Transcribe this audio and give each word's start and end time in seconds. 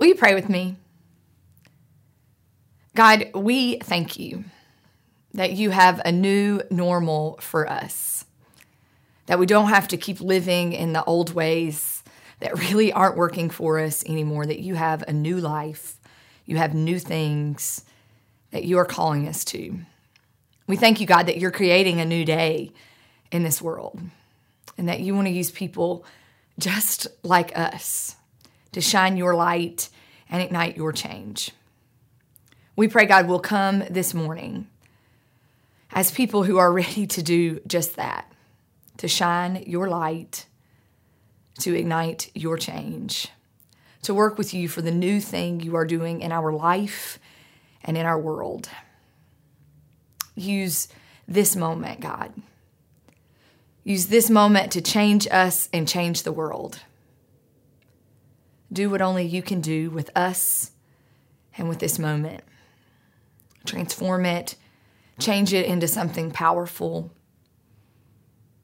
Will 0.00 0.06
you 0.06 0.14
pray 0.14 0.34
with 0.34 0.48
me? 0.48 0.76
God, 2.94 3.30
we 3.34 3.76
thank 3.80 4.18
you 4.18 4.44
that 5.34 5.52
you 5.52 5.68
have 5.70 6.00
a 6.02 6.10
new 6.10 6.62
normal 6.70 7.38
for 7.42 7.68
us, 7.68 8.24
that 9.26 9.38
we 9.38 9.44
don't 9.44 9.68
have 9.68 9.88
to 9.88 9.98
keep 9.98 10.22
living 10.22 10.72
in 10.72 10.94
the 10.94 11.04
old 11.04 11.34
ways 11.34 12.02
that 12.40 12.58
really 12.58 12.90
aren't 12.90 13.18
working 13.18 13.50
for 13.50 13.78
us 13.78 14.02
anymore, 14.06 14.46
that 14.46 14.60
you 14.60 14.74
have 14.74 15.04
a 15.06 15.12
new 15.12 15.36
life, 15.36 16.00
you 16.46 16.56
have 16.56 16.74
new 16.74 16.98
things 16.98 17.84
that 18.52 18.64
you 18.64 18.78
are 18.78 18.86
calling 18.86 19.28
us 19.28 19.44
to. 19.44 19.80
We 20.66 20.76
thank 20.76 21.00
you, 21.00 21.06
God, 21.06 21.26
that 21.26 21.36
you're 21.36 21.50
creating 21.50 22.00
a 22.00 22.06
new 22.06 22.24
day 22.24 22.72
in 23.30 23.42
this 23.42 23.60
world 23.60 24.00
and 24.78 24.88
that 24.88 25.00
you 25.00 25.14
want 25.14 25.26
to 25.26 25.32
use 25.32 25.50
people 25.50 26.06
just 26.58 27.06
like 27.22 27.56
us 27.56 28.16
to 28.72 28.80
shine 28.80 29.16
your 29.16 29.34
light 29.34 29.88
and 30.28 30.42
ignite 30.42 30.76
your 30.76 30.92
change. 30.92 31.50
We 32.76 32.88
pray 32.88 33.06
God 33.06 33.26
will 33.26 33.40
come 33.40 33.84
this 33.90 34.14
morning 34.14 34.68
as 35.92 36.10
people 36.10 36.44
who 36.44 36.58
are 36.58 36.72
ready 36.82 37.06
to 37.06 37.22
do 37.22 37.60
just 37.66 37.96
that 37.96 38.26
to 38.96 39.08
shine 39.08 39.64
your 39.66 39.88
light, 39.88 40.44
to 41.58 41.74
ignite 41.74 42.30
your 42.34 42.58
change, 42.58 43.28
to 44.02 44.12
work 44.12 44.36
with 44.36 44.52
you 44.52 44.68
for 44.68 44.82
the 44.82 44.90
new 44.90 45.20
thing 45.22 45.58
you 45.58 45.74
are 45.74 45.86
doing 45.86 46.20
in 46.20 46.32
our 46.32 46.52
life 46.52 47.18
and 47.82 47.96
in 47.96 48.04
our 48.04 48.18
world. 48.18 48.68
Use 50.34 50.88
this 51.26 51.56
moment, 51.56 52.00
God. 52.00 52.34
Use 53.84 54.08
this 54.08 54.28
moment 54.28 54.72
to 54.72 54.82
change 54.82 55.26
us 55.30 55.70
and 55.72 55.88
change 55.88 56.22
the 56.22 56.32
world. 56.32 56.80
Do 58.72 58.90
what 58.90 59.02
only 59.02 59.24
you 59.24 59.42
can 59.42 59.60
do 59.60 59.90
with 59.90 60.10
us 60.16 60.72
and 61.56 61.68
with 61.68 61.78
this 61.78 61.98
moment. 61.98 62.44
Transform 63.66 64.24
it, 64.24 64.56
change 65.18 65.52
it 65.52 65.66
into 65.66 65.88
something 65.88 66.30
powerful. 66.30 67.12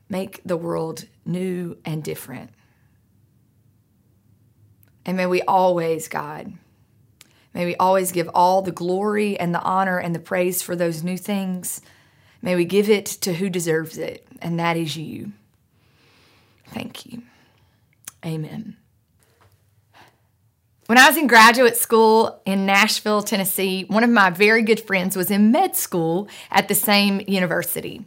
Make 0.09 0.41
the 0.45 0.57
world 0.57 1.07
new 1.25 1.77
and 1.85 2.03
different. 2.03 2.51
And 5.05 5.17
may 5.17 5.27
we 5.27 5.43
always, 5.43 6.09
God, 6.09 6.53
may 7.53 7.65
we 7.65 7.77
always 7.77 8.13
give 8.13 8.29
all 8.35 8.63
the 8.63 8.73
glory 8.73 9.39
and 9.39 9.55
the 9.55 9.63
honor 9.63 9.99
and 9.99 10.15
the 10.15 10.21
praise 10.21 10.63
for 10.63 10.75
those 10.75 11.03
new 11.03 11.17
things. 11.17 11.81
May 12.43 12.55
we 12.55 12.65
give 12.65 12.89
it 12.89 13.07
to 13.07 13.35
who 13.35 13.49
deserves 13.49 13.99
it, 13.99 14.27
and 14.41 14.59
that 14.59 14.77
is 14.77 14.97
you. 14.97 15.33
Thank 16.69 17.07
you. 17.07 17.23
Amen. 18.25 18.76
When 20.97 21.05
I 21.05 21.09
was 21.09 21.19
in 21.19 21.27
graduate 21.27 21.77
school 21.77 22.41
in 22.47 22.65
Nashville, 22.65 23.21
Tennessee, 23.21 23.85
one 23.85 24.03
of 24.03 24.09
my 24.09 24.31
very 24.31 24.63
good 24.63 24.81
friends 24.81 25.15
was 25.15 25.31
in 25.31 25.51
med 25.51 25.77
school 25.77 26.27
at 26.51 26.69
the 26.69 26.75
same 26.75 27.21
university. 27.29 28.07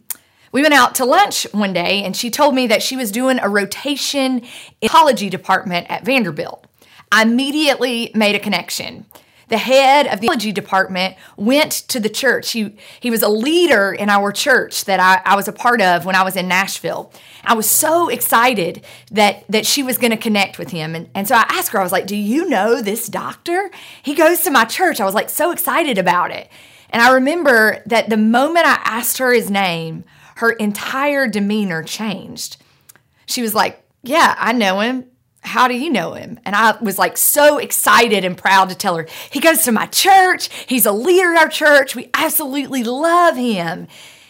We 0.52 0.64
went 0.64 0.74
out 0.74 0.96
to 0.96 1.06
lunch 1.06 1.46
one 1.52 1.72
day 1.72 2.04
and 2.04 2.18
she 2.18 2.32
told 2.32 2.56
me 2.56 2.66
that 2.66 2.82
she 2.82 2.96
was 2.96 3.12
doing 3.12 3.38
a 3.38 3.48
rotation 3.48 4.40
in 4.40 4.44
the 4.82 4.88
ecology 4.88 5.30
department 5.30 5.86
at 5.88 6.04
Vanderbilt. 6.04 6.66
I 7.12 7.22
immediately 7.22 8.10
made 8.16 8.34
a 8.34 8.40
connection 8.40 9.06
the 9.50 9.58
head 9.58 10.08
of 10.08 10.22
the 10.22 10.28
theology 10.28 10.52
department 10.52 11.16
went 11.36 11.72
to 11.72 12.00
the 12.00 12.10
church. 12.10 12.52
He, 12.52 12.76
he 13.00 13.10
was 13.10 13.22
a 13.22 13.30
leader 13.30 13.92
in 13.92 14.10
our 14.10 14.32
church 14.32 14.86
that 14.86 15.00
I, 15.00 15.22
I 15.26 15.36
was 15.36 15.48
a 15.48 15.52
part 15.52 15.82
of 15.82 16.06
when 16.06 16.16
I 16.16 16.24
was 16.24 16.36
in 16.36 16.48
Nashville. 16.48 17.12
I 17.44 17.56
was 17.56 17.70
so 17.70 18.10
excited 18.10 18.84
that, 19.12 19.44
that 19.50 19.66
she 19.66 19.84
was 19.84 19.98
going 19.98 20.12
to 20.12 20.18
connect 20.18 20.60
with 20.60 20.70
him. 20.70 20.96
And, 20.96 21.10
and 21.14 21.28
so 21.28 21.36
I 21.36 21.46
asked 21.50 21.72
her, 21.72 21.80
I 21.80 21.84
was 21.84 21.92
like, 21.92 22.08
Do 22.08 22.16
you 22.16 22.48
know 22.48 22.82
this 22.82 23.08
doctor? 23.08 23.72
He 24.04 24.16
goes 24.16 24.42
to 24.42 24.52
my 24.52 24.66
church. 24.66 25.02
I 25.02 25.06
was 25.06 25.16
like 25.16 25.30
so 25.30 25.52
excited 25.52 25.98
about 25.98 26.32
it. 26.32 26.50
And 26.92 27.02
I 27.02 27.14
remember 27.14 27.84
that 27.88 28.10
the 28.10 28.18
moment 28.18 28.66
I 28.66 28.80
asked 28.84 29.18
her 29.18 29.34
his 29.34 29.50
name, 29.50 30.06
her 30.38 30.52
entire 30.52 31.28
demeanor 31.28 31.84
changed. 31.84 32.58
She 33.26 33.42
was 33.42 33.56
like, 33.56 33.84
Yeah, 34.04 34.36
I 34.38 34.54
know 34.54 34.80
him 34.80 35.06
how 35.42 35.68
do 35.68 35.74
you 35.74 35.90
know 35.90 36.14
him? 36.14 36.40
And 36.46 36.56
I 36.56 36.78
was 36.82 36.98
like 36.98 37.18
so 37.18 37.58
excited 37.58 38.26
and 38.26 38.38
proud 38.38 38.70
to 38.70 38.76
tell 38.76 38.96
her, 38.96 39.08
he 39.32 39.40
goes 39.40 39.64
to 39.64 39.72
my 39.72 39.86
church. 39.88 40.50
He's 40.68 40.86
a 40.86 40.92
leader 40.92 41.32
in 41.32 41.38
our 41.38 41.48
church. 41.48 41.96
We 41.96 42.10
absolutely 42.14 42.84
love 42.84 43.36
him. 43.36 43.88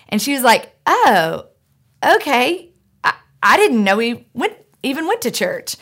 And 0.10 0.22
she 0.22 0.34
was 0.34 0.44
like, 0.44 0.76
oh, 0.86 1.48
okay. 2.06 2.72
I, 3.04 3.14
I 3.42 3.58
didn't 3.58 3.84
know 3.84 4.00
he 4.00 4.28
went, 4.34 4.54
even 4.84 5.08
went 5.08 5.22
to 5.22 5.32
church. 5.32 5.76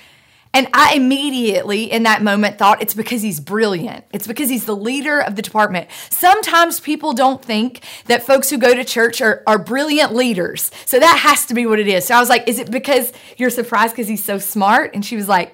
And 0.54 0.68
I 0.74 0.96
immediately, 0.96 1.92
in 1.92 2.04
that 2.04 2.24
moment, 2.24 2.58
thought 2.58 2.82
it's 2.82 2.94
because 2.94 3.22
he's 3.22 3.40
brilliant. 3.40 4.06
It's 4.12 4.28
because 4.28 4.50
he's 4.50 4.66
the 4.66 4.76
leader 4.76 5.20
of 5.20 5.36
the 5.36 5.42
department. 5.42 5.90
Sometimes 6.10 6.80
people 6.80 7.14
don't 7.14 7.44
think 7.44 7.84
that 8.06 8.24
folks 8.24 8.50
who 8.50 8.58
go 8.58 8.74
to 8.74 8.84
church 8.84 9.22
are, 9.22 9.44
are 9.46 9.60
brilliant 9.60 10.14
leaders. 10.14 10.72
So 10.86 11.00
that 11.00 11.18
has 11.20 11.46
to 11.48 11.54
be 11.54 11.66
what 11.66 11.80
it 11.80 11.88
is. 11.88 12.06
So 12.06 12.16
I 12.16 12.20
was 12.20 12.30
like, 12.30 12.48
Is 12.48 12.60
it 12.60 12.72
because 12.72 13.12
you're 13.38 13.50
surprised 13.50 13.94
because 13.94 14.08
he's 14.08 14.24
so 14.24 14.40
smart? 14.40 14.92
And 14.94 15.06
she 15.06 15.16
was 15.16 15.28
like, 15.28 15.54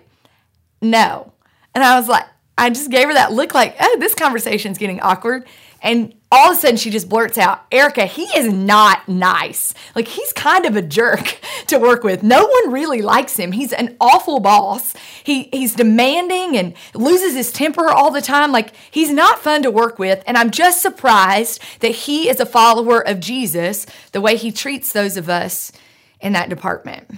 No. 0.82 1.34
And 1.76 1.84
I 1.84 1.98
was 1.98 2.08
like, 2.08 2.26
I 2.58 2.70
just 2.70 2.92
gave 2.92 3.08
her 3.08 3.14
that 3.14 3.32
look 3.32 3.54
like, 3.54 3.76
Oh, 3.80 3.98
this 4.00 4.14
conversation's 4.16 4.78
getting 4.78 5.02
awkward. 5.02 5.48
And 5.84 6.16
all 6.32 6.50
of 6.50 6.58
a 6.58 6.60
sudden 6.60 6.78
she 6.78 6.90
just 6.90 7.10
blurts 7.10 7.38
out, 7.38 7.66
Erica, 7.70 8.06
he 8.06 8.24
is 8.24 8.52
not 8.52 9.08
nice. 9.10 9.74
Like 9.96 10.08
he's 10.08 10.32
kind 10.32 10.66
of 10.66 10.78
a 10.78 10.82
jerk 10.82 11.40
to 11.68 11.78
work 11.78 12.04
with. 12.04 12.24
No 12.24 12.46
one 12.48 12.72
really 12.72 13.02
likes 13.02 13.38
him. 13.38 13.52
He's 13.52 13.74
an 13.74 13.98
awful 14.00 14.40
boss. 14.40 14.94
He 15.24 15.50
he's 15.52 15.76
demanding 15.76 16.58
and 16.58 16.74
loses 16.96 17.36
his 17.36 17.52
temper 17.52 17.90
all 17.90 18.12
the 18.12 18.22
time. 18.22 18.54
Like 18.54 18.74
he's 18.90 19.12
not 19.12 19.40
fun 19.40 19.62
to 19.64 19.70
work 19.70 20.00
with. 20.00 20.24
And 20.26 20.38
I'm 20.38 20.52
just 20.52 20.82
surprised 20.82 21.62
that 21.82 21.92
he 21.92 22.30
is 22.30 22.40
a 22.40 22.46
follower 22.46 23.06
of 23.06 23.20
Jesus 23.20 23.86
the 24.14 24.22
way 24.22 24.38
he 24.38 24.52
treats 24.52 24.94
those 24.94 25.18
of 25.18 25.30
us 25.30 25.74
in 26.22 26.32
that 26.32 26.50
department. 26.50 27.12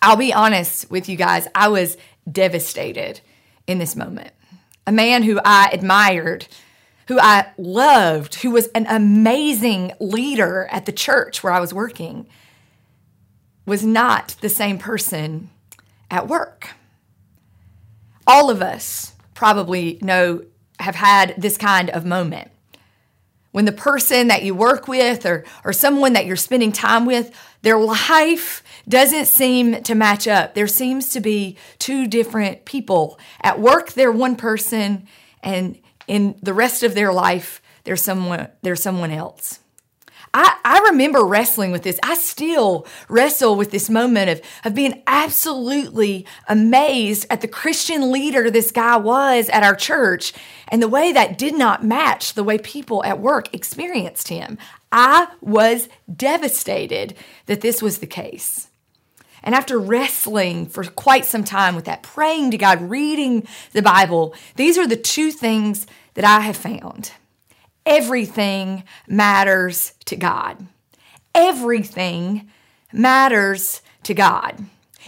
I'll 0.00 0.16
be 0.16 0.32
honest 0.32 0.90
with 0.90 1.08
you 1.08 1.16
guys, 1.16 1.48
I 1.54 1.68
was 1.68 1.98
devastated 2.30 3.20
in 3.66 3.78
this 3.78 3.94
moment. 3.94 4.32
A 4.86 4.92
man 4.92 5.22
who 5.22 5.38
I 5.44 5.68
admired 5.72 6.46
who 7.08 7.18
I 7.20 7.52
loved, 7.56 8.36
who 8.36 8.50
was 8.50 8.66
an 8.68 8.86
amazing 8.88 9.92
leader 10.00 10.68
at 10.70 10.86
the 10.86 10.92
church 10.92 11.42
where 11.42 11.52
I 11.52 11.60
was 11.60 11.72
working, 11.72 12.26
was 13.64 13.84
not 13.84 14.36
the 14.40 14.48
same 14.48 14.78
person 14.78 15.50
at 16.10 16.28
work. 16.28 16.70
All 18.26 18.50
of 18.50 18.60
us 18.60 19.14
probably 19.34 19.98
know, 20.02 20.44
have 20.80 20.96
had 20.96 21.34
this 21.38 21.56
kind 21.56 21.90
of 21.90 22.04
moment. 22.04 22.50
When 23.52 23.64
the 23.64 23.72
person 23.72 24.28
that 24.28 24.42
you 24.42 24.54
work 24.54 24.86
with 24.86 25.24
or, 25.24 25.44
or 25.64 25.72
someone 25.72 26.12
that 26.12 26.26
you're 26.26 26.36
spending 26.36 26.72
time 26.72 27.06
with, 27.06 27.32
their 27.62 27.78
life 27.78 28.62
doesn't 28.88 29.26
seem 29.26 29.82
to 29.84 29.94
match 29.94 30.28
up. 30.28 30.54
There 30.54 30.66
seems 30.66 31.08
to 31.10 31.20
be 31.20 31.56
two 31.78 32.06
different 32.06 32.64
people. 32.64 33.18
At 33.40 33.60
work, 33.60 33.92
they're 33.92 34.12
one 34.12 34.36
person, 34.36 35.08
and 35.42 35.78
in 36.06 36.36
the 36.42 36.54
rest 36.54 36.82
of 36.82 36.94
their 36.94 37.12
life, 37.12 37.62
there's 37.84 38.02
someone, 38.02 38.48
there's 38.62 38.82
someone 38.82 39.10
else. 39.10 39.60
I, 40.34 40.58
I 40.64 40.78
remember 40.90 41.24
wrestling 41.24 41.72
with 41.72 41.82
this. 41.82 41.98
I 42.02 42.14
still 42.14 42.86
wrestle 43.08 43.56
with 43.56 43.70
this 43.70 43.88
moment 43.88 44.28
of, 44.28 44.42
of 44.64 44.74
being 44.74 45.02
absolutely 45.06 46.26
amazed 46.46 47.26
at 47.30 47.40
the 47.40 47.48
Christian 47.48 48.12
leader 48.12 48.50
this 48.50 48.70
guy 48.70 48.98
was 48.98 49.48
at 49.48 49.62
our 49.62 49.74
church 49.74 50.34
and 50.68 50.82
the 50.82 50.88
way 50.88 51.10
that 51.12 51.38
did 51.38 51.56
not 51.56 51.84
match 51.84 52.34
the 52.34 52.44
way 52.44 52.58
people 52.58 53.02
at 53.04 53.20
work 53.20 53.54
experienced 53.54 54.28
him. 54.28 54.58
I 54.92 55.28
was 55.40 55.88
devastated 56.14 57.14
that 57.46 57.62
this 57.62 57.80
was 57.80 57.98
the 57.98 58.06
case. 58.06 58.65
And 59.46 59.54
after 59.54 59.78
wrestling 59.78 60.66
for 60.66 60.82
quite 60.82 61.24
some 61.24 61.44
time 61.44 61.76
with 61.76 61.84
that, 61.84 62.02
praying 62.02 62.50
to 62.50 62.58
God, 62.58 62.82
reading 62.82 63.46
the 63.72 63.80
Bible, 63.80 64.34
these 64.56 64.76
are 64.76 64.88
the 64.88 64.96
two 64.96 65.30
things 65.30 65.86
that 66.14 66.24
I 66.24 66.40
have 66.40 66.56
found. 66.56 67.12
Everything 67.86 68.82
matters 69.06 69.92
to 70.06 70.16
God. 70.16 70.66
Everything 71.32 72.50
matters 72.92 73.82
to 74.02 74.14
God. 74.14 74.64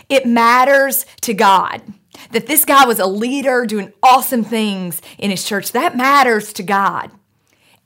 It 0.09 0.25
matters 0.25 1.05
to 1.23 1.35
God 1.35 1.83
that 2.31 2.47
this 2.47 2.65
guy 2.65 2.87
was 2.87 3.01
a 3.01 3.07
leader 3.07 3.67
doing 3.67 3.93
awesome 4.05 4.45
things 4.45 5.03
in 5.19 5.33
his 5.33 5.45
church. 5.45 5.73
That 5.73 5.97
matters 5.97 6.53
to 6.55 6.63
God. 6.63 7.11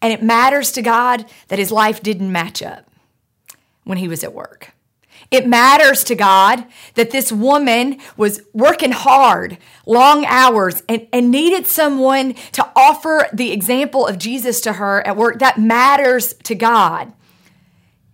And 0.03 0.13
it 0.13 0.23
matters 0.23 0.73
to 0.73 0.83
God 0.83 1.25
that 1.49 1.59
his 1.59 1.73
life 1.73 2.03
didn't 2.03 2.31
match 2.31 2.63
up 2.63 2.91
when 3.85 3.97
he 3.97 4.09
was 4.09 4.23
at 4.23 4.35
work. 4.35 4.75
It 5.33 5.47
matters 5.47 6.05
to 6.05 6.15
God 6.15 6.67
that 6.95 7.11
this 7.11 7.33
woman 7.33 7.99
was 8.19 8.43
working 8.53 8.93
hard, 8.93 9.57
long 9.87 10.27
hours, 10.27 10.83
and, 10.91 11.09
and 11.11 11.31
needed 11.31 11.67
someone 11.67 12.35
to 12.53 12.69
offer 12.77 13.27
the 13.33 13.51
example 13.51 14.07
of 14.07 14.19
Jesus 14.19 14.61
to 14.61 14.75
her 14.75 15.05
at 15.07 15.17
work. 15.17 15.39
That 15.39 15.57
matters 15.57 16.35
to 16.45 16.55
God. 16.55 17.15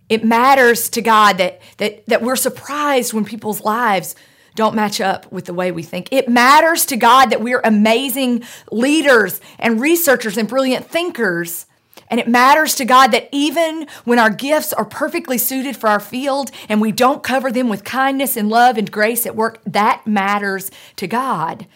It 0.07 0.23
matters 0.23 0.89
to 0.91 1.01
God 1.01 1.37
that, 1.39 1.61
that, 1.77 2.05
that 2.07 2.21
we're 2.21 2.37
surprised 2.37 3.11
when 3.13 3.25
people's 3.25 3.61
lives 3.61 4.15
don't 4.55 4.73
match 4.73 5.01
up 5.01 5.29
with 5.29 5.43
the 5.43 5.53
way 5.53 5.71
we 5.71 5.83
think. 5.83 6.07
It 6.11 6.29
matters 6.29 6.85
to 6.87 6.97
God 6.97 7.31
that 7.31 7.41
we're 7.41 7.61
amazing 7.63 8.43
leaders 8.71 9.41
and 9.59 9.81
researchers 9.81 10.37
and 10.37 10.47
brilliant 10.47 10.89
thinkers. 10.89 11.65
And 12.09 12.19
it 12.19 12.27
matters 12.27 12.73
to 12.75 12.85
God 12.85 13.11
that 13.11 13.29
even 13.31 13.87
when 14.03 14.17
our 14.17 14.31
gifts 14.31 14.73
are 14.73 14.85
perfectly 14.85 15.37
suited 15.37 15.77
for 15.77 15.89
our 15.89 15.99
field 15.99 16.49
and 16.67 16.81
we 16.81 16.91
don't 16.91 17.21
cover 17.21 17.51
them 17.51 17.69
with 17.69 17.83
kindness 17.83 18.35
and 18.35 18.49
love 18.49 18.77
and 18.77 18.91
grace 18.91 19.25
at 19.25 19.35
work, 19.35 19.59
that 19.65 20.07
matters 20.07 20.71
to 20.95 21.07
God. 21.07 21.67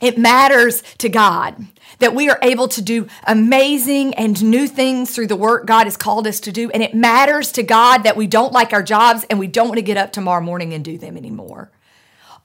It 0.00 0.16
matters 0.16 0.82
to 0.98 1.08
God 1.08 1.66
that 1.98 2.14
we 2.14 2.30
are 2.30 2.38
able 2.42 2.68
to 2.68 2.82
do 2.82 3.08
amazing 3.26 4.14
and 4.14 4.42
new 4.44 4.68
things 4.68 5.14
through 5.14 5.26
the 5.26 5.36
work 5.36 5.66
God 5.66 5.84
has 5.84 5.96
called 5.96 6.26
us 6.26 6.40
to 6.40 6.52
do. 6.52 6.70
And 6.70 6.82
it 6.82 6.94
matters 6.94 7.50
to 7.52 7.62
God 7.62 8.04
that 8.04 8.16
we 8.16 8.26
don't 8.26 8.52
like 8.52 8.72
our 8.72 8.82
jobs 8.82 9.26
and 9.28 9.38
we 9.38 9.48
don't 9.48 9.68
want 9.68 9.78
to 9.78 9.82
get 9.82 9.96
up 9.96 10.12
tomorrow 10.12 10.40
morning 10.40 10.72
and 10.72 10.84
do 10.84 10.98
them 10.98 11.16
anymore. 11.16 11.70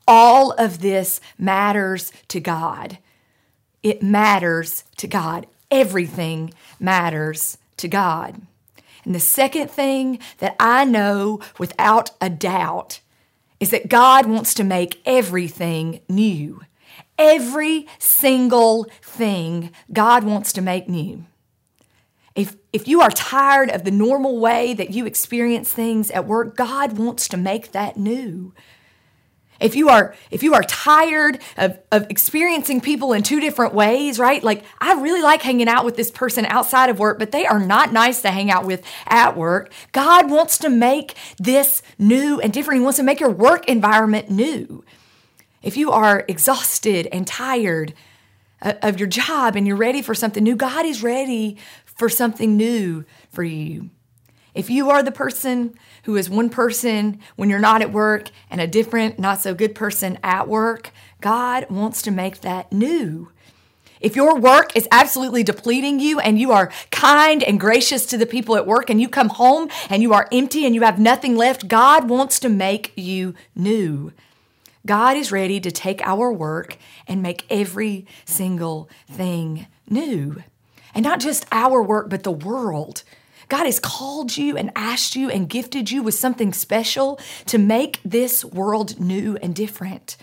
All 0.08 0.52
of 0.52 0.80
this 0.80 1.22
matters 1.38 2.12
to 2.30 2.40
God. 2.40 2.98
It 3.84 4.02
matters 4.02 4.84
to 4.98 5.08
God. 5.08 5.46
Everything 5.70 6.54
matters 6.84 7.58
to 7.78 7.88
God. 7.88 8.42
And 9.06 9.16
the 9.16 9.20
second 9.20 9.70
thing 9.70 10.20
that 10.40 10.56
I 10.60 10.86
know 10.86 11.40
without 11.58 12.12
a 12.22 12.30
doubt 12.30 13.00
is 13.60 13.72
that 13.72 13.90
God 13.90 14.26
wants 14.26 14.54
to 14.56 14.64
make 14.64 15.02
everything 15.06 16.02
new. 16.10 16.62
Every 17.18 17.88
single 18.00 18.86
thing 19.02 19.72
God 19.92 20.24
wants 20.24 20.52
to 20.54 20.62
make 20.62 20.90
new. 20.90 21.26
If, 22.36 22.56
if 22.72 22.88
you 22.88 23.02
are 23.02 23.12
tired 23.12 23.70
of 23.70 23.84
the 23.84 23.92
normal 23.92 24.40
way 24.40 24.74
that 24.74 24.90
you 24.90 25.06
experience 25.06 25.72
things 25.72 26.10
at 26.12 26.26
work, 26.26 26.58
God 26.58 26.98
wants 26.98 27.28
to 27.30 27.38
make 27.38 27.72
that 27.72 27.96
new. 27.96 28.54
If 29.64 29.78
you 29.78 29.88
are 29.88 30.14
if 30.30 30.44
you 30.44 30.54
are 30.56 30.64
tired 30.64 31.40
of, 31.56 31.80
of 31.90 32.06
experiencing 32.10 32.82
people 32.82 33.14
in 33.14 33.24
two 33.24 33.40
different 33.40 33.74
ways, 33.74 34.20
right? 34.20 34.44
Like 34.44 34.66
I 34.80 34.94
really 35.02 35.22
like 35.22 35.42
hanging 35.42 35.70
out 35.70 35.86
with 35.86 35.96
this 35.96 36.12
person 36.12 36.46
outside 36.46 36.90
of 36.90 37.00
work, 37.00 37.18
but 37.18 37.32
they 37.32 37.46
are 37.46 37.60
not 37.60 37.94
nice 37.94 38.22
to 38.24 38.32
hang 38.32 38.52
out 38.52 38.66
with 38.66 38.86
at 39.08 39.38
work. 39.38 39.72
God 39.94 40.30
wants 40.30 40.58
to 40.60 40.70
make 40.70 41.16
this 41.38 41.82
new 41.98 42.42
and 42.42 42.52
different. 42.52 42.82
He 42.82 42.84
wants 42.84 42.98
to 42.98 43.04
make 43.04 43.22
your 43.22 43.32
work 43.32 43.70
environment 43.70 44.30
new. 44.30 44.84
If 45.62 45.78
you 45.78 45.92
are 45.92 46.26
exhausted 46.28 47.08
and 47.14 47.26
tired 47.26 47.94
uh, 48.62 48.74
of 48.82 49.00
your 49.00 49.08
job 49.08 49.56
and 49.56 49.66
you're 49.66 49.78
ready 49.78 50.02
for 50.02 50.14
something 50.14 50.44
new, 50.44 50.58
God 50.58 50.86
is 50.86 51.02
ready 51.02 51.56
for 51.86 52.10
something 52.10 52.58
new 52.58 53.06
for 53.32 53.44
you. 53.44 53.92
If 54.54 54.70
you 54.70 54.90
are 54.90 55.02
the 55.02 55.12
person 55.12 55.76
who 56.04 56.16
is 56.16 56.30
one 56.30 56.50
person 56.50 57.20
when 57.36 57.50
you're 57.50 57.60
not 57.60 57.82
at 57.82 57.92
work 57.92 58.30
and 58.50 58.62
a 58.62 58.68
different, 58.68 59.18
not 59.18 59.42
so 59.42 59.54
good 59.56 59.74
person 59.74 60.20
at 60.24 60.48
work, 60.48 60.92
God 61.22 61.70
wants 61.70 62.02
to 62.04 62.12
make 62.12 62.42
that 62.42 62.72
new. 62.72 63.30
If 64.00 64.18
your 64.18 64.38
work 64.38 64.76
is 64.76 64.88
absolutely 64.92 65.44
depleting 65.44 66.02
you 66.02 66.20
and 66.20 66.38
you 66.38 66.52
are 66.52 66.72
kind 66.92 67.42
and 67.42 67.58
gracious 67.58 68.06
to 68.08 68.18
the 68.18 68.26
people 68.26 68.58
at 68.58 68.68
work 68.68 68.90
and 68.90 69.00
you 69.00 69.08
come 69.08 69.30
home 69.30 69.70
and 69.90 70.04
you 70.04 70.14
are 70.14 70.28
empty 70.30 70.66
and 70.66 70.76
you 70.76 70.82
have 70.82 71.00
nothing 71.00 71.38
left, 71.38 71.70
God 71.70 72.10
wants 72.10 72.38
to 72.42 72.50
make 72.50 72.92
you 72.98 73.34
new. 73.56 74.12
God 74.86 75.16
is 75.16 75.32
ready 75.32 75.62
to 75.62 75.72
take 75.72 76.06
our 76.06 76.34
work 76.34 76.78
and 77.08 77.22
make 77.22 77.46
every 77.50 78.06
single 78.26 78.90
thing 79.10 79.68
new. 79.90 80.44
And 80.94 81.04
not 81.04 81.22
just 81.22 81.46
our 81.52 81.82
work, 81.82 82.10
but 82.10 82.24
the 82.24 82.32
world. 82.32 83.04
God 83.50 83.66
has 83.66 83.80
called 83.80 84.38
you 84.38 84.58
and 84.58 84.72
asked 84.76 85.16
you 85.16 85.30
and 85.30 85.50
gifted 85.50 85.92
you 85.92 86.04
with 86.04 86.16
something 86.16 86.54
special 86.54 87.20
to 87.46 87.58
make 87.58 88.00
this 88.04 88.44
world 88.44 89.00
new 89.00 89.38
and 89.42 89.56
different. 89.56 90.18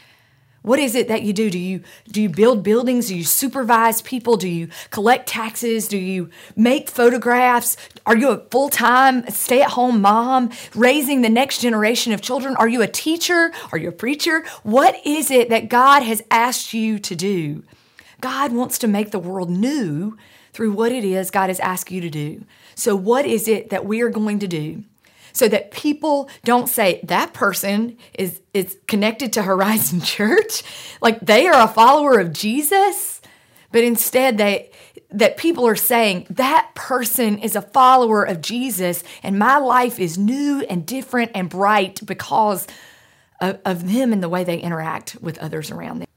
What 0.62 0.78
is 0.78 0.94
it 0.94 1.08
that 1.08 1.22
you 1.22 1.32
do? 1.32 1.48
Do 1.48 1.58
you 1.58 1.82
do 2.08 2.20
you 2.20 2.28
build 2.28 2.62
buildings? 2.62 3.08
Do 3.08 3.16
you 3.16 3.24
supervise 3.24 4.02
people? 4.02 4.36
Do 4.36 4.46
you 4.46 4.68
collect 4.90 5.26
taxes? 5.26 5.88
Do 5.88 5.96
you 5.96 6.28
make 6.54 6.90
photographs? 6.90 7.78
Are 8.04 8.16
you 8.16 8.28
a 8.28 8.44
full-time 8.50 9.26
stay-at-home 9.30 10.02
mom 10.02 10.50
raising 10.74 11.22
the 11.22 11.30
next 11.30 11.62
generation 11.62 12.12
of 12.12 12.20
children? 12.20 12.56
Are 12.56 12.68
you 12.68 12.82
a 12.82 12.86
teacher? 12.86 13.52
Are 13.72 13.78
you 13.78 13.88
a 13.88 13.92
preacher? 13.92 14.44
What 14.62 14.96
is 15.06 15.30
it 15.30 15.48
that 15.48 15.70
God 15.70 16.02
has 16.02 16.22
asked 16.30 16.74
you 16.74 16.98
to 16.98 17.16
do? 17.16 17.62
God 18.20 18.52
wants 18.52 18.76
to 18.80 18.86
make 18.86 19.12
the 19.12 19.18
world 19.18 19.48
new 19.48 20.18
through 20.52 20.72
what 20.72 20.92
it 20.92 21.04
is 21.04 21.30
God 21.30 21.48
has 21.48 21.60
asked 21.60 21.90
you 21.90 22.02
to 22.02 22.10
do. 22.10 22.44
So 22.74 22.96
what 22.96 23.26
is 23.26 23.48
it 23.48 23.70
that 23.70 23.84
we 23.84 24.00
are 24.02 24.10
going 24.10 24.38
to 24.40 24.48
do? 24.48 24.84
so 25.32 25.48
that 25.48 25.70
people 25.70 26.28
don't 26.44 26.68
say 26.68 27.00
that 27.04 27.32
person 27.32 27.96
is 28.14 28.40
is 28.52 28.76
connected 28.86 29.32
to 29.34 29.42
Horizon 29.42 30.00
Church, 30.04 30.62
like 31.00 31.20
they 31.20 31.46
are 31.46 31.64
a 31.64 31.68
follower 31.68 32.18
of 32.18 32.32
Jesus, 32.32 33.20
but 33.72 33.84
instead 33.84 34.38
they 34.38 34.70
that 35.12 35.36
people 35.36 35.66
are 35.66 35.76
saying 35.76 36.26
that 36.30 36.70
person 36.74 37.38
is 37.38 37.56
a 37.56 37.62
follower 37.62 38.22
of 38.22 38.40
Jesus 38.40 39.02
and 39.22 39.38
my 39.38 39.58
life 39.58 39.98
is 39.98 40.16
new 40.16 40.64
and 40.68 40.86
different 40.86 41.32
and 41.34 41.48
bright 41.48 42.00
because 42.06 42.66
of, 43.40 43.58
of 43.64 43.92
them 43.92 44.12
and 44.12 44.22
the 44.22 44.28
way 44.28 44.44
they 44.44 44.58
interact 44.58 45.16
with 45.20 45.36
others 45.38 45.70
around 45.70 45.98
them. 46.00 46.09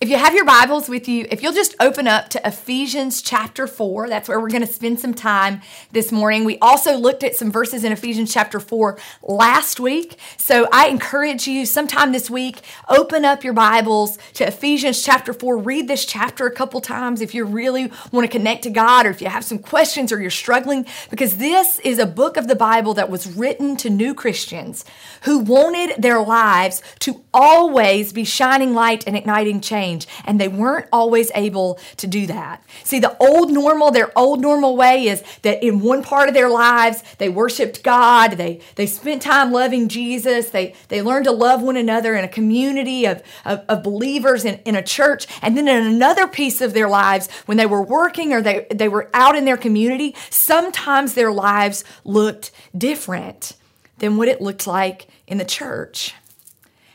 If 0.00 0.10
you 0.10 0.16
have 0.16 0.32
your 0.32 0.44
Bibles 0.44 0.88
with 0.88 1.08
you, 1.08 1.26
if 1.28 1.42
you'll 1.42 1.52
just 1.52 1.74
open 1.80 2.06
up 2.06 2.28
to 2.28 2.40
Ephesians 2.46 3.20
chapter 3.20 3.66
4, 3.66 4.08
that's 4.08 4.28
where 4.28 4.38
we're 4.38 4.48
going 4.48 4.64
to 4.64 4.72
spend 4.72 5.00
some 5.00 5.12
time 5.12 5.60
this 5.90 6.12
morning. 6.12 6.44
We 6.44 6.56
also 6.58 6.96
looked 6.96 7.24
at 7.24 7.34
some 7.34 7.50
verses 7.50 7.82
in 7.82 7.90
Ephesians 7.90 8.32
chapter 8.32 8.60
4 8.60 8.96
last 9.24 9.80
week. 9.80 10.16
So 10.36 10.68
I 10.72 10.86
encourage 10.86 11.48
you 11.48 11.66
sometime 11.66 12.12
this 12.12 12.30
week, 12.30 12.60
open 12.88 13.24
up 13.24 13.42
your 13.42 13.54
Bibles 13.54 14.18
to 14.34 14.46
Ephesians 14.46 15.02
chapter 15.02 15.32
4. 15.32 15.58
Read 15.58 15.88
this 15.88 16.04
chapter 16.04 16.46
a 16.46 16.52
couple 16.52 16.80
times 16.80 17.20
if 17.20 17.34
you 17.34 17.44
really 17.44 17.90
want 18.12 18.24
to 18.24 18.30
connect 18.30 18.62
to 18.62 18.70
God 18.70 19.04
or 19.04 19.10
if 19.10 19.20
you 19.20 19.26
have 19.26 19.44
some 19.44 19.58
questions 19.58 20.12
or 20.12 20.20
you're 20.20 20.30
struggling, 20.30 20.86
because 21.10 21.38
this 21.38 21.80
is 21.80 21.98
a 21.98 22.06
book 22.06 22.36
of 22.36 22.46
the 22.46 22.54
Bible 22.54 22.94
that 22.94 23.10
was 23.10 23.26
written 23.34 23.76
to 23.78 23.90
new 23.90 24.14
Christians 24.14 24.84
who 25.22 25.40
wanted 25.40 26.00
their 26.00 26.20
lives 26.20 26.84
to 27.00 27.24
always 27.34 28.12
be 28.12 28.22
shining 28.22 28.74
light 28.74 29.02
and 29.04 29.16
igniting 29.16 29.60
change 29.60 29.87
change, 29.88 30.06
and 30.24 30.40
they 30.40 30.48
weren't 30.48 30.86
always 30.92 31.30
able 31.34 31.78
to 31.96 32.06
do 32.06 32.26
that. 32.26 32.62
See, 32.84 32.98
the 33.00 33.16
old 33.18 33.50
normal, 33.50 33.90
their 33.90 34.16
old 34.16 34.40
normal 34.40 34.76
way 34.76 35.08
is 35.08 35.22
that 35.42 35.62
in 35.62 35.80
one 35.80 36.02
part 36.02 36.28
of 36.28 36.34
their 36.34 36.48
lives, 36.48 37.02
they 37.18 37.28
worshiped 37.28 37.82
God, 37.82 38.32
they, 38.32 38.60
they 38.76 38.86
spent 38.86 39.22
time 39.22 39.52
loving 39.52 39.88
Jesus, 39.88 40.50
they, 40.50 40.74
they 40.88 41.02
learned 41.02 41.24
to 41.24 41.32
love 41.32 41.62
one 41.62 41.76
another 41.76 42.14
in 42.14 42.24
a 42.24 42.28
community 42.28 43.06
of, 43.06 43.22
of, 43.44 43.64
of 43.68 43.82
believers 43.82 44.44
in, 44.44 44.60
in 44.64 44.76
a 44.76 44.82
church, 44.82 45.26
and 45.42 45.56
then 45.56 45.68
in 45.68 45.86
another 45.86 46.26
piece 46.26 46.60
of 46.60 46.74
their 46.74 46.88
lives, 46.88 47.28
when 47.46 47.56
they 47.56 47.66
were 47.66 47.82
working 47.82 48.32
or 48.32 48.42
they, 48.42 48.66
they 48.70 48.88
were 48.88 49.08
out 49.14 49.36
in 49.36 49.44
their 49.44 49.56
community, 49.56 50.14
sometimes 50.30 51.14
their 51.14 51.32
lives 51.32 51.84
looked 52.04 52.50
different 52.76 53.54
than 53.98 54.16
what 54.16 54.28
it 54.28 54.40
looked 54.40 54.66
like 54.66 55.08
in 55.26 55.38
the 55.38 55.44
church. 55.44 56.14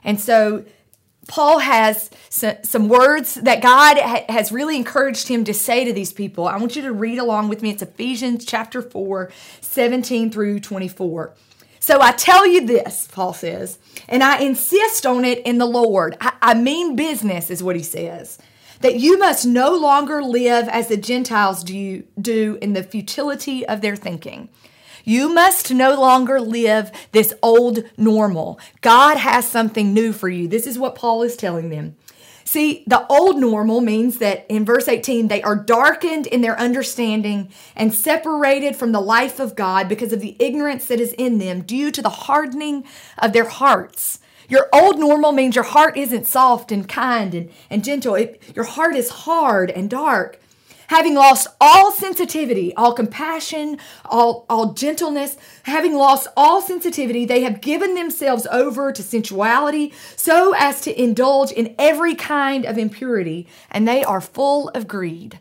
And 0.06 0.20
so 0.20 0.66
Paul 1.28 1.60
has 1.60 2.10
some 2.30 2.90
words 2.90 3.36
that 3.36 3.62
God 3.62 3.98
has 3.98 4.52
really 4.52 4.76
encouraged 4.76 5.28
him 5.28 5.44
to 5.46 5.54
say 5.54 5.86
to 5.86 5.94
these 5.94 6.12
people. 6.12 6.48
I 6.48 6.58
want 6.58 6.76
you 6.76 6.82
to 6.84 6.92
read 6.92 7.18
along 7.18 7.50
with 7.50 7.62
me. 7.62 7.72
It's 7.72 7.82
Ephesians 7.82 8.46
chapter 8.46 8.82
4, 8.82 9.32
17 9.62 10.32
through 10.32 10.60
24. 10.60 11.34
So 11.80 12.02
I 12.02 12.14
tell 12.14 12.48
you 12.48 12.66
this, 12.66 13.10
Paul 13.12 13.34
says, 13.34 13.78
and 14.08 14.24
I 14.24 14.40
insist 14.40 15.06
on 15.06 15.26
it 15.26 15.40
in 15.40 15.58
the 15.58 15.66
Lord. 15.66 16.16
I, 16.22 16.34
I 16.42 16.54
mean 16.54 16.96
business, 16.96 17.50
is 17.50 17.62
what 17.62 17.76
he 17.76 17.84
says. 17.84 18.38
That 18.80 19.00
you 19.00 19.18
must 19.18 19.46
no 19.46 19.76
longer 19.76 20.22
live 20.22 20.68
as 20.70 20.88
the 20.88 20.98
Gentiles 20.98 21.64
do, 21.64 22.04
do 22.20 22.58
in 22.62 22.74
the 22.74 22.84
futility 22.84 23.66
of 23.66 23.82
their 23.82 23.96
thinking. 23.96 24.50
You 25.04 25.34
must 25.34 25.72
no 25.72 26.00
longer 26.00 26.40
live 26.40 26.92
this 27.12 27.34
old 27.42 27.84
normal. 27.98 28.60
God 28.82 29.18
has 29.18 29.48
something 29.48 29.94
new 29.94 30.14
for 30.14 30.30
you. 30.30 30.48
This 30.48 30.66
is 30.66 30.80
what 30.80 30.96
Paul 30.96 31.24
is 31.24 31.36
telling 31.36 31.70
them. 31.70 31.96
See, 32.46 32.84
the 32.86 33.08
old 33.08 33.38
normal 33.38 33.82
means 33.82 34.20
that 34.20 34.46
in 34.48 34.66
verse 34.66 34.88
18, 34.88 35.28
they 35.28 35.42
are 35.42 35.56
darkened 35.56 36.28
in 36.28 36.42
their 36.42 36.60
understanding 36.60 37.50
and 37.76 37.94
separated 37.94 38.76
from 38.76 38.92
the 38.92 39.02
life 39.02 39.40
of 39.40 39.56
God 39.56 39.90
because 39.90 40.14
of 40.14 40.22
the 40.22 40.36
ignorance 40.40 40.86
that 40.86 41.00
is 41.00 41.14
in 41.14 41.40
them 41.40 41.62
due 41.62 41.90
to 41.92 42.02
the 42.02 42.10
hardening 42.10 42.86
of 43.18 43.34
their 43.34 43.48
hearts. 43.48 44.20
Your 44.50 44.68
old 44.74 45.00
normal 45.00 45.32
means 45.32 45.56
your 45.56 45.64
heart 45.64 45.98
isn't 45.98 46.28
soft 46.28 46.72
and 46.72 46.88
kind 46.88 47.34
and, 47.34 47.50
and 47.70 47.84
gentle. 47.84 48.16
It, 48.16 48.42
your 48.56 48.66
heart 48.66 48.96
is 48.96 49.10
hard 49.10 49.72
and 49.72 49.90
dark 49.90 50.40
having 50.94 51.16
lost 51.16 51.48
all 51.60 51.92
sensitivity, 51.92 52.72
all 52.76 52.94
compassion, 52.94 53.80
all, 54.06 54.46
all 54.48 54.74
gentleness, 54.74 55.38
having 55.64 55.96
lost 55.96 56.28
all 56.38 56.62
sensitivity, 56.62 57.26
they 57.26 57.42
have 57.42 57.62
given 57.62 57.96
themselves 57.96 58.46
over 58.52 58.92
to 58.92 59.02
sensuality 59.02 59.92
so 60.16 60.54
as 60.56 60.82
to 60.82 61.02
indulge 61.02 61.52
in 61.52 61.74
every 61.80 62.14
kind 62.14 62.64
of 62.64 62.78
impurity, 62.78 63.48
and 63.72 63.88
they 63.88 64.04
are 64.04 64.22
full 64.22 64.70
of 64.70 64.88
greed. 64.88 65.40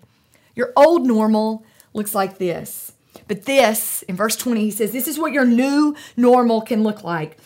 Your 0.55 0.73
old 0.75 1.07
normal 1.07 1.67
looks 1.93 2.15
like 2.15 2.39
this. 2.39 2.93
But 3.29 3.45
this, 3.45 4.01
in 4.05 4.17
verse 4.17 4.37
20, 4.37 4.59
he 4.59 4.71
says, 4.71 4.91
this 4.91 5.07
is 5.07 5.19
what 5.19 5.35
your 5.35 5.45
new 5.45 5.95
normal 6.17 6.63
can 6.63 6.83
look 6.83 7.05
like. 7.05 7.37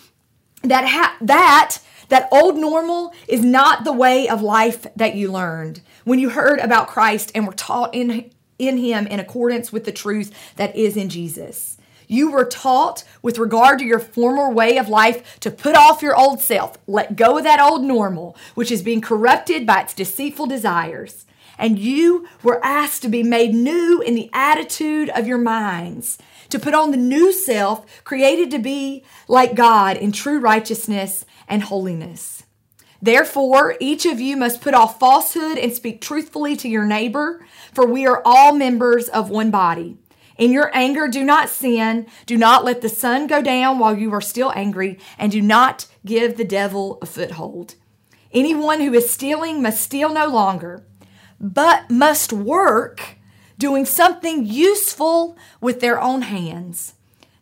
That, 0.62 0.86
ha- 0.86 1.16
that 1.22 1.78
That 2.08 2.28
old 2.30 2.56
normal 2.56 3.12
is 3.28 3.44
not 3.44 3.84
the 3.84 3.92
way 3.92 4.28
of 4.28 4.42
life 4.42 4.86
that 4.96 5.14
you 5.14 5.30
learned 5.30 5.80
when 6.04 6.18
you 6.18 6.30
heard 6.30 6.60
about 6.60 6.88
Christ 6.88 7.32
and 7.34 7.46
were 7.46 7.52
taught 7.52 7.94
in, 7.94 8.30
in 8.58 8.76
Him 8.78 9.06
in 9.06 9.18
accordance 9.18 9.72
with 9.72 9.84
the 9.84 9.92
truth 9.92 10.32
that 10.56 10.76
is 10.76 10.96
in 10.96 11.08
Jesus. 11.08 11.76
You 12.08 12.30
were 12.30 12.44
taught 12.44 13.02
with 13.22 13.38
regard 13.38 13.80
to 13.80 13.84
your 13.84 13.98
former 13.98 14.48
way 14.48 14.78
of 14.78 14.88
life 14.88 15.40
to 15.40 15.50
put 15.50 15.74
off 15.74 16.02
your 16.02 16.16
old 16.16 16.40
self, 16.40 16.78
let 16.86 17.16
go 17.16 17.38
of 17.38 17.44
that 17.44 17.60
old 17.60 17.82
normal, 17.82 18.36
which 18.54 18.70
is 18.70 18.82
being 18.82 19.00
corrupted 19.00 19.66
by 19.66 19.82
its 19.82 19.94
deceitful 19.94 20.46
desires. 20.46 21.26
And 21.58 21.78
you 21.78 22.28
were 22.42 22.64
asked 22.64 23.02
to 23.02 23.08
be 23.08 23.22
made 23.22 23.54
new 23.54 24.00
in 24.02 24.14
the 24.14 24.30
attitude 24.32 25.08
of 25.10 25.26
your 25.26 25.38
minds, 25.38 26.18
to 26.50 26.58
put 26.58 26.74
on 26.74 26.90
the 26.90 26.96
new 26.96 27.32
self 27.32 28.04
created 28.04 28.50
to 28.52 28.58
be 28.58 29.02
like 29.26 29.54
God 29.54 29.96
in 29.96 30.12
true 30.12 30.38
righteousness 30.38 31.24
and 31.48 31.62
holiness. 31.62 32.44
Therefore, 33.00 33.76
each 33.78 34.06
of 34.06 34.20
you 34.20 34.36
must 34.36 34.62
put 34.62 34.74
off 34.74 34.98
falsehood 34.98 35.58
and 35.58 35.72
speak 35.72 36.00
truthfully 36.00 36.56
to 36.56 36.68
your 36.68 36.86
neighbor, 36.86 37.44
for 37.72 37.86
we 37.86 38.06
are 38.06 38.22
all 38.24 38.54
members 38.54 39.08
of 39.08 39.30
one 39.30 39.50
body. 39.50 39.98
In 40.38 40.52
your 40.52 40.70
anger, 40.74 41.08
do 41.08 41.24
not 41.24 41.48
sin. 41.48 42.06
Do 42.26 42.36
not 42.36 42.64
let 42.64 42.80
the 42.80 42.88
sun 42.88 43.26
go 43.26 43.42
down 43.42 43.78
while 43.78 43.96
you 43.96 44.12
are 44.12 44.20
still 44.20 44.52
angry, 44.54 44.98
and 45.18 45.32
do 45.32 45.40
not 45.40 45.86
give 46.04 46.36
the 46.36 46.44
devil 46.44 46.98
a 47.00 47.06
foothold. 47.06 47.74
Anyone 48.32 48.80
who 48.80 48.92
is 48.92 49.08
stealing 49.08 49.62
must 49.62 49.82
steal 49.82 50.12
no 50.12 50.26
longer, 50.26 50.84
but 51.40 51.90
must 51.90 52.32
work 52.32 53.16
doing 53.58 53.86
something 53.86 54.44
useful 54.44 55.36
with 55.60 55.80
their 55.80 56.00
own 56.00 56.22
hands, 56.22 56.94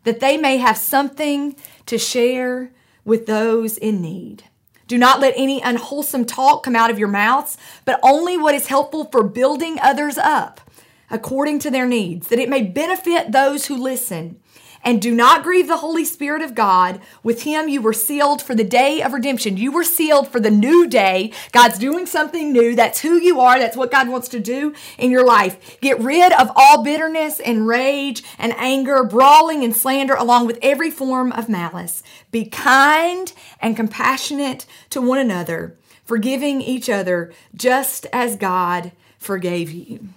that 0.03 0.21
they 0.21 0.37
may 0.37 0.57
have 0.57 0.77
something 0.77 1.55
to 1.85 1.97
share 1.97 2.71
with 3.05 3.27
those 3.27 3.77
in 3.77 4.01
need. 4.01 4.43
Do 4.87 4.97
not 4.97 5.19
let 5.19 5.33
any 5.37 5.61
unwholesome 5.61 6.25
talk 6.25 6.63
come 6.63 6.75
out 6.75 6.91
of 6.91 6.99
your 6.99 7.07
mouths, 7.07 7.57
but 7.85 7.99
only 8.03 8.37
what 8.37 8.53
is 8.53 8.67
helpful 8.67 9.05
for 9.05 9.23
building 9.23 9.77
others 9.81 10.17
up 10.17 10.61
according 11.09 11.59
to 11.59 11.71
their 11.71 11.87
needs, 11.87 12.27
that 12.27 12.39
it 12.39 12.49
may 12.49 12.61
benefit 12.61 13.31
those 13.31 13.67
who 13.67 13.77
listen. 13.77 14.39
And 14.85 15.01
do 15.01 15.15
not 15.15 15.41
grieve 15.41 15.67
the 15.67 15.77
Holy 15.77 16.05
Spirit 16.05 16.43
of 16.43 16.53
God. 16.53 17.01
With 17.23 17.41
Him, 17.41 17.67
you 17.67 17.81
were 17.81 17.91
sealed 17.91 18.43
for 18.43 18.53
the 18.53 18.63
day 18.63 19.01
of 19.01 19.13
redemption. 19.13 19.57
You 19.57 19.71
were 19.71 19.83
sealed 19.83 20.27
for 20.27 20.39
the 20.39 20.51
new 20.51 20.87
day. 20.87 21.33
God's 21.51 21.79
doing 21.79 22.05
something 22.05 22.53
new. 22.53 22.75
That's 22.75 23.01
who 23.01 23.15
you 23.15 23.39
are. 23.39 23.57
That's 23.57 23.75
what 23.75 23.89
God 23.89 24.09
wants 24.09 24.27
to 24.29 24.39
do 24.39 24.75
in 24.99 25.09
your 25.09 25.25
life. 25.25 25.79
Get 25.81 25.99
rid 25.99 26.31
of 26.33 26.51
all 26.55 26.83
bitterness 26.83 27.39
and 27.39 27.65
rage 27.65 28.23
and 28.37 28.53
anger, 28.57 29.03
brawling 29.03 29.63
and 29.63 29.75
slander, 29.75 30.13
along 30.13 30.45
with 30.45 30.59
every 30.61 30.91
form 30.91 31.31
of 31.31 31.49
malice. 31.49 32.03
Be 32.29 32.45
kind 32.45 33.33
and 33.59 33.75
compassionate 33.75 34.67
to 34.91 35.01
one 35.01 35.17
another, 35.17 35.75
forgiving 36.03 36.61
each 36.61 36.91
other, 36.91 37.33
just 37.55 38.05
as 38.13 38.35
God 38.35 38.91
forgave 39.17 39.71
you. 39.71 40.09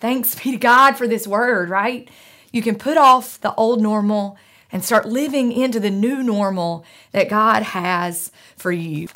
Thanks 0.00 0.34
be 0.34 0.50
to 0.50 0.58
God 0.58 0.98
for 0.98 1.08
this 1.08 1.26
word, 1.26 1.70
right? 1.70 2.10
You 2.52 2.62
can 2.62 2.76
put 2.76 2.96
off 2.96 3.40
the 3.40 3.54
old 3.54 3.80
normal 3.80 4.36
and 4.70 4.84
start 4.84 5.06
living 5.06 5.52
into 5.52 5.80
the 5.80 5.90
new 5.90 6.22
normal 6.22 6.84
that 7.12 7.28
God 7.28 7.62
has 7.62 8.30
for 8.56 8.70
you. 8.70 9.08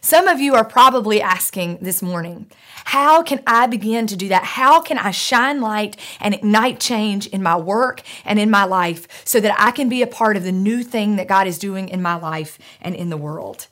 Some 0.00 0.28
of 0.28 0.38
you 0.40 0.54
are 0.54 0.64
probably 0.64 1.20
asking 1.20 1.78
this 1.82 2.00
morning, 2.00 2.50
how 2.84 3.22
can 3.22 3.42
I 3.46 3.66
begin 3.66 4.06
to 4.06 4.16
do 4.16 4.28
that? 4.28 4.44
How 4.44 4.80
can 4.80 4.96
I 4.96 5.10
shine 5.10 5.60
light 5.60 5.96
and 6.20 6.32
ignite 6.32 6.78
change 6.78 7.26
in 7.26 7.42
my 7.42 7.56
work 7.56 8.02
and 8.24 8.38
in 8.38 8.50
my 8.50 8.64
life 8.64 9.08
so 9.26 9.40
that 9.40 9.54
I 9.58 9.72
can 9.72 9.88
be 9.88 10.00
a 10.00 10.06
part 10.06 10.36
of 10.36 10.44
the 10.44 10.52
new 10.52 10.82
thing 10.82 11.16
that 11.16 11.26
God 11.26 11.46
is 11.46 11.58
doing 11.58 11.88
in 11.88 12.00
my 12.00 12.14
life 12.14 12.58
and 12.80 12.94
in 12.94 13.10
the 13.10 13.16
world? 13.16 13.66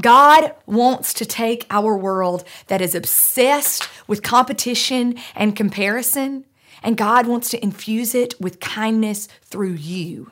God 0.00 0.54
wants 0.66 1.12
to 1.14 1.26
take 1.26 1.66
our 1.70 1.96
world 1.96 2.44
that 2.68 2.80
is 2.80 2.94
obsessed 2.94 3.88
with 4.06 4.22
competition 4.22 5.16
and 5.34 5.56
comparison, 5.56 6.44
and 6.86 6.96
God 6.96 7.26
wants 7.26 7.50
to 7.50 7.60
infuse 7.62 8.14
it 8.14 8.40
with 8.40 8.60
kindness 8.60 9.26
through 9.42 9.72
you. 9.72 10.30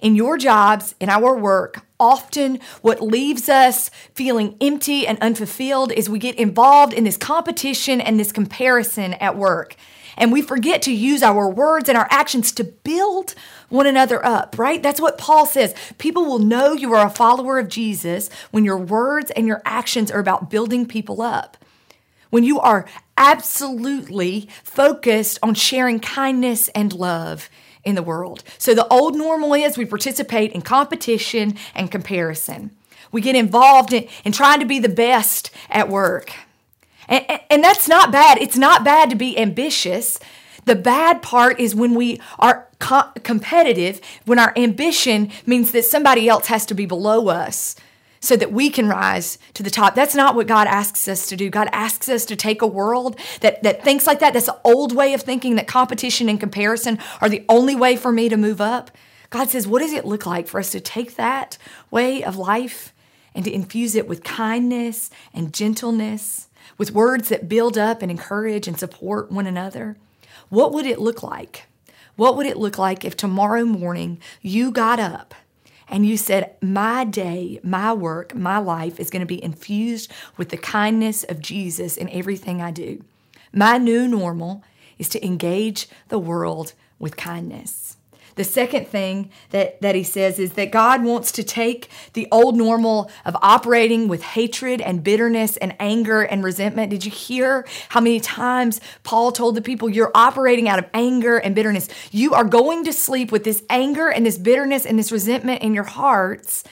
In 0.00 0.14
your 0.16 0.38
jobs, 0.38 0.94
in 0.98 1.10
our 1.10 1.36
work, 1.36 1.84
often 2.00 2.58
what 2.80 3.02
leaves 3.02 3.50
us 3.50 3.90
feeling 4.14 4.56
empty 4.62 5.06
and 5.06 5.18
unfulfilled 5.18 5.92
is 5.92 6.08
we 6.08 6.18
get 6.18 6.36
involved 6.36 6.94
in 6.94 7.04
this 7.04 7.18
competition 7.18 8.00
and 8.00 8.18
this 8.18 8.32
comparison 8.32 9.12
at 9.14 9.36
work. 9.36 9.76
And 10.16 10.32
we 10.32 10.40
forget 10.40 10.80
to 10.82 10.92
use 10.92 11.22
our 11.22 11.50
words 11.50 11.90
and 11.90 11.98
our 11.98 12.08
actions 12.10 12.50
to 12.52 12.64
build 12.64 13.34
one 13.68 13.86
another 13.86 14.24
up, 14.24 14.58
right? 14.58 14.82
That's 14.82 15.02
what 15.02 15.18
Paul 15.18 15.44
says. 15.44 15.74
People 15.98 16.24
will 16.24 16.38
know 16.38 16.72
you 16.72 16.94
are 16.94 17.06
a 17.06 17.10
follower 17.10 17.58
of 17.58 17.68
Jesus 17.68 18.30
when 18.52 18.64
your 18.64 18.78
words 18.78 19.30
and 19.32 19.46
your 19.46 19.60
actions 19.66 20.10
are 20.10 20.18
about 20.18 20.48
building 20.48 20.86
people 20.86 21.20
up. 21.20 21.58
When 22.30 22.44
you 22.44 22.60
are 22.60 22.86
absolutely 23.16 24.48
focused 24.62 25.38
on 25.42 25.54
sharing 25.54 26.00
kindness 26.00 26.68
and 26.68 26.92
love 26.92 27.50
in 27.84 27.94
the 27.94 28.02
world. 28.02 28.42
So 28.58 28.74
the 28.74 28.86
old 28.88 29.16
normal 29.16 29.54
is 29.54 29.78
we 29.78 29.86
participate 29.86 30.52
in 30.52 30.62
competition 30.62 31.56
and 31.74 31.90
comparison. 31.90 32.70
We 33.10 33.20
get 33.20 33.34
involved 33.34 33.92
in, 33.92 34.06
in 34.24 34.32
trying 34.32 34.60
to 34.60 34.66
be 34.66 34.78
the 34.78 34.88
best 34.88 35.50
at 35.70 35.88
work. 35.88 36.32
And, 37.08 37.24
and 37.48 37.64
that's 37.64 37.88
not 37.88 38.12
bad. 38.12 38.38
It's 38.38 38.58
not 38.58 38.84
bad 38.84 39.10
to 39.10 39.16
be 39.16 39.38
ambitious. 39.38 40.20
The 40.66 40.76
bad 40.76 41.22
part 41.22 41.58
is 41.58 41.74
when 41.74 41.94
we 41.94 42.20
are 42.38 42.68
co- 42.78 43.10
competitive, 43.24 44.00
when 44.26 44.38
our 44.38 44.52
ambition 44.56 45.30
means 45.46 45.72
that 45.72 45.86
somebody 45.86 46.28
else 46.28 46.48
has 46.48 46.66
to 46.66 46.74
be 46.74 46.84
below 46.84 47.28
us 47.28 47.74
so 48.20 48.36
that 48.36 48.52
we 48.52 48.70
can 48.70 48.88
rise 48.88 49.38
to 49.54 49.62
the 49.62 49.70
top. 49.70 49.94
That's 49.94 50.14
not 50.14 50.34
what 50.34 50.46
God 50.46 50.66
asks 50.66 51.08
us 51.08 51.26
to 51.26 51.36
do. 51.36 51.50
God 51.50 51.68
asks 51.72 52.08
us 52.08 52.24
to 52.26 52.36
take 52.36 52.62
a 52.62 52.66
world 52.66 53.18
that, 53.40 53.62
that 53.62 53.84
thinks 53.84 54.06
like 54.06 54.20
that. 54.20 54.32
That's 54.32 54.46
the 54.46 54.60
old 54.64 54.94
way 54.94 55.14
of 55.14 55.22
thinking 55.22 55.54
that 55.56 55.66
competition 55.66 56.28
and 56.28 56.40
comparison 56.40 56.98
are 57.20 57.28
the 57.28 57.44
only 57.48 57.76
way 57.76 57.96
for 57.96 58.12
me 58.12 58.28
to 58.28 58.36
move 58.36 58.60
up. 58.60 58.90
God 59.30 59.50
says, 59.50 59.66
what 59.66 59.80
does 59.80 59.92
it 59.92 60.04
look 60.04 60.26
like 60.26 60.48
for 60.48 60.58
us 60.58 60.70
to 60.72 60.80
take 60.80 61.16
that 61.16 61.58
way 61.90 62.24
of 62.24 62.36
life 62.36 62.94
and 63.34 63.44
to 63.44 63.52
infuse 63.52 63.94
it 63.94 64.08
with 64.08 64.24
kindness 64.24 65.10
and 65.32 65.52
gentleness? 65.52 66.48
with 66.76 66.92
words 66.92 67.28
that 67.28 67.48
build 67.48 67.78
up 67.78 68.02
and 68.02 68.10
encourage 68.10 68.68
and 68.68 68.78
support 68.78 69.30
one 69.30 69.46
another? 69.46 69.96
What 70.48 70.72
would 70.72 70.86
it 70.86 71.00
look 71.00 71.22
like? 71.22 71.66
What 72.16 72.36
would 72.36 72.46
it 72.46 72.56
look 72.56 72.78
like 72.78 73.04
if 73.04 73.16
tomorrow 73.16 73.64
morning 73.64 74.20
you 74.42 74.70
got 74.70 74.98
up 74.98 75.34
and 75.88 76.06
you 76.06 76.16
said, 76.16 76.56
My 76.60 77.04
day, 77.04 77.60
my 77.62 77.92
work, 77.92 78.34
my 78.34 78.58
life 78.58 79.00
is 79.00 79.10
going 79.10 79.20
to 79.20 79.26
be 79.26 79.42
infused 79.42 80.12
with 80.36 80.50
the 80.50 80.56
kindness 80.56 81.24
of 81.24 81.40
Jesus 81.40 81.96
in 81.96 82.08
everything 82.10 82.60
I 82.60 82.70
do? 82.70 83.04
My 83.52 83.78
new 83.78 84.06
normal 84.06 84.62
is 84.98 85.08
to 85.10 85.24
engage 85.24 85.88
the 86.08 86.18
world 86.18 86.74
with 86.98 87.16
kindness. 87.16 87.96
The 88.38 88.44
second 88.44 88.86
thing 88.86 89.30
that, 89.50 89.80
that 89.80 89.96
he 89.96 90.04
says 90.04 90.38
is 90.38 90.52
that 90.52 90.70
God 90.70 91.02
wants 91.02 91.32
to 91.32 91.42
take 91.42 91.90
the 92.12 92.28
old 92.30 92.56
normal 92.56 93.10
of 93.24 93.36
operating 93.42 94.06
with 94.06 94.22
hatred 94.22 94.80
and 94.80 95.02
bitterness 95.02 95.56
and 95.56 95.74
anger 95.80 96.22
and 96.22 96.44
resentment. 96.44 96.90
Did 96.90 97.04
you 97.04 97.10
hear 97.10 97.66
how 97.88 97.98
many 97.98 98.20
times 98.20 98.80
Paul 99.02 99.32
told 99.32 99.56
the 99.56 99.60
people, 99.60 99.90
You're 99.90 100.12
operating 100.14 100.68
out 100.68 100.78
of 100.78 100.84
anger 100.94 101.38
and 101.38 101.52
bitterness? 101.52 101.88
You 102.12 102.32
are 102.34 102.44
going 102.44 102.84
to 102.84 102.92
sleep 102.92 103.32
with 103.32 103.42
this 103.42 103.64
anger 103.68 104.08
and 104.08 104.24
this 104.24 104.38
bitterness 104.38 104.86
and 104.86 104.96
this 104.96 105.10
resentment 105.10 105.62
in 105.62 105.74
your 105.74 105.82
hearts 105.82 106.62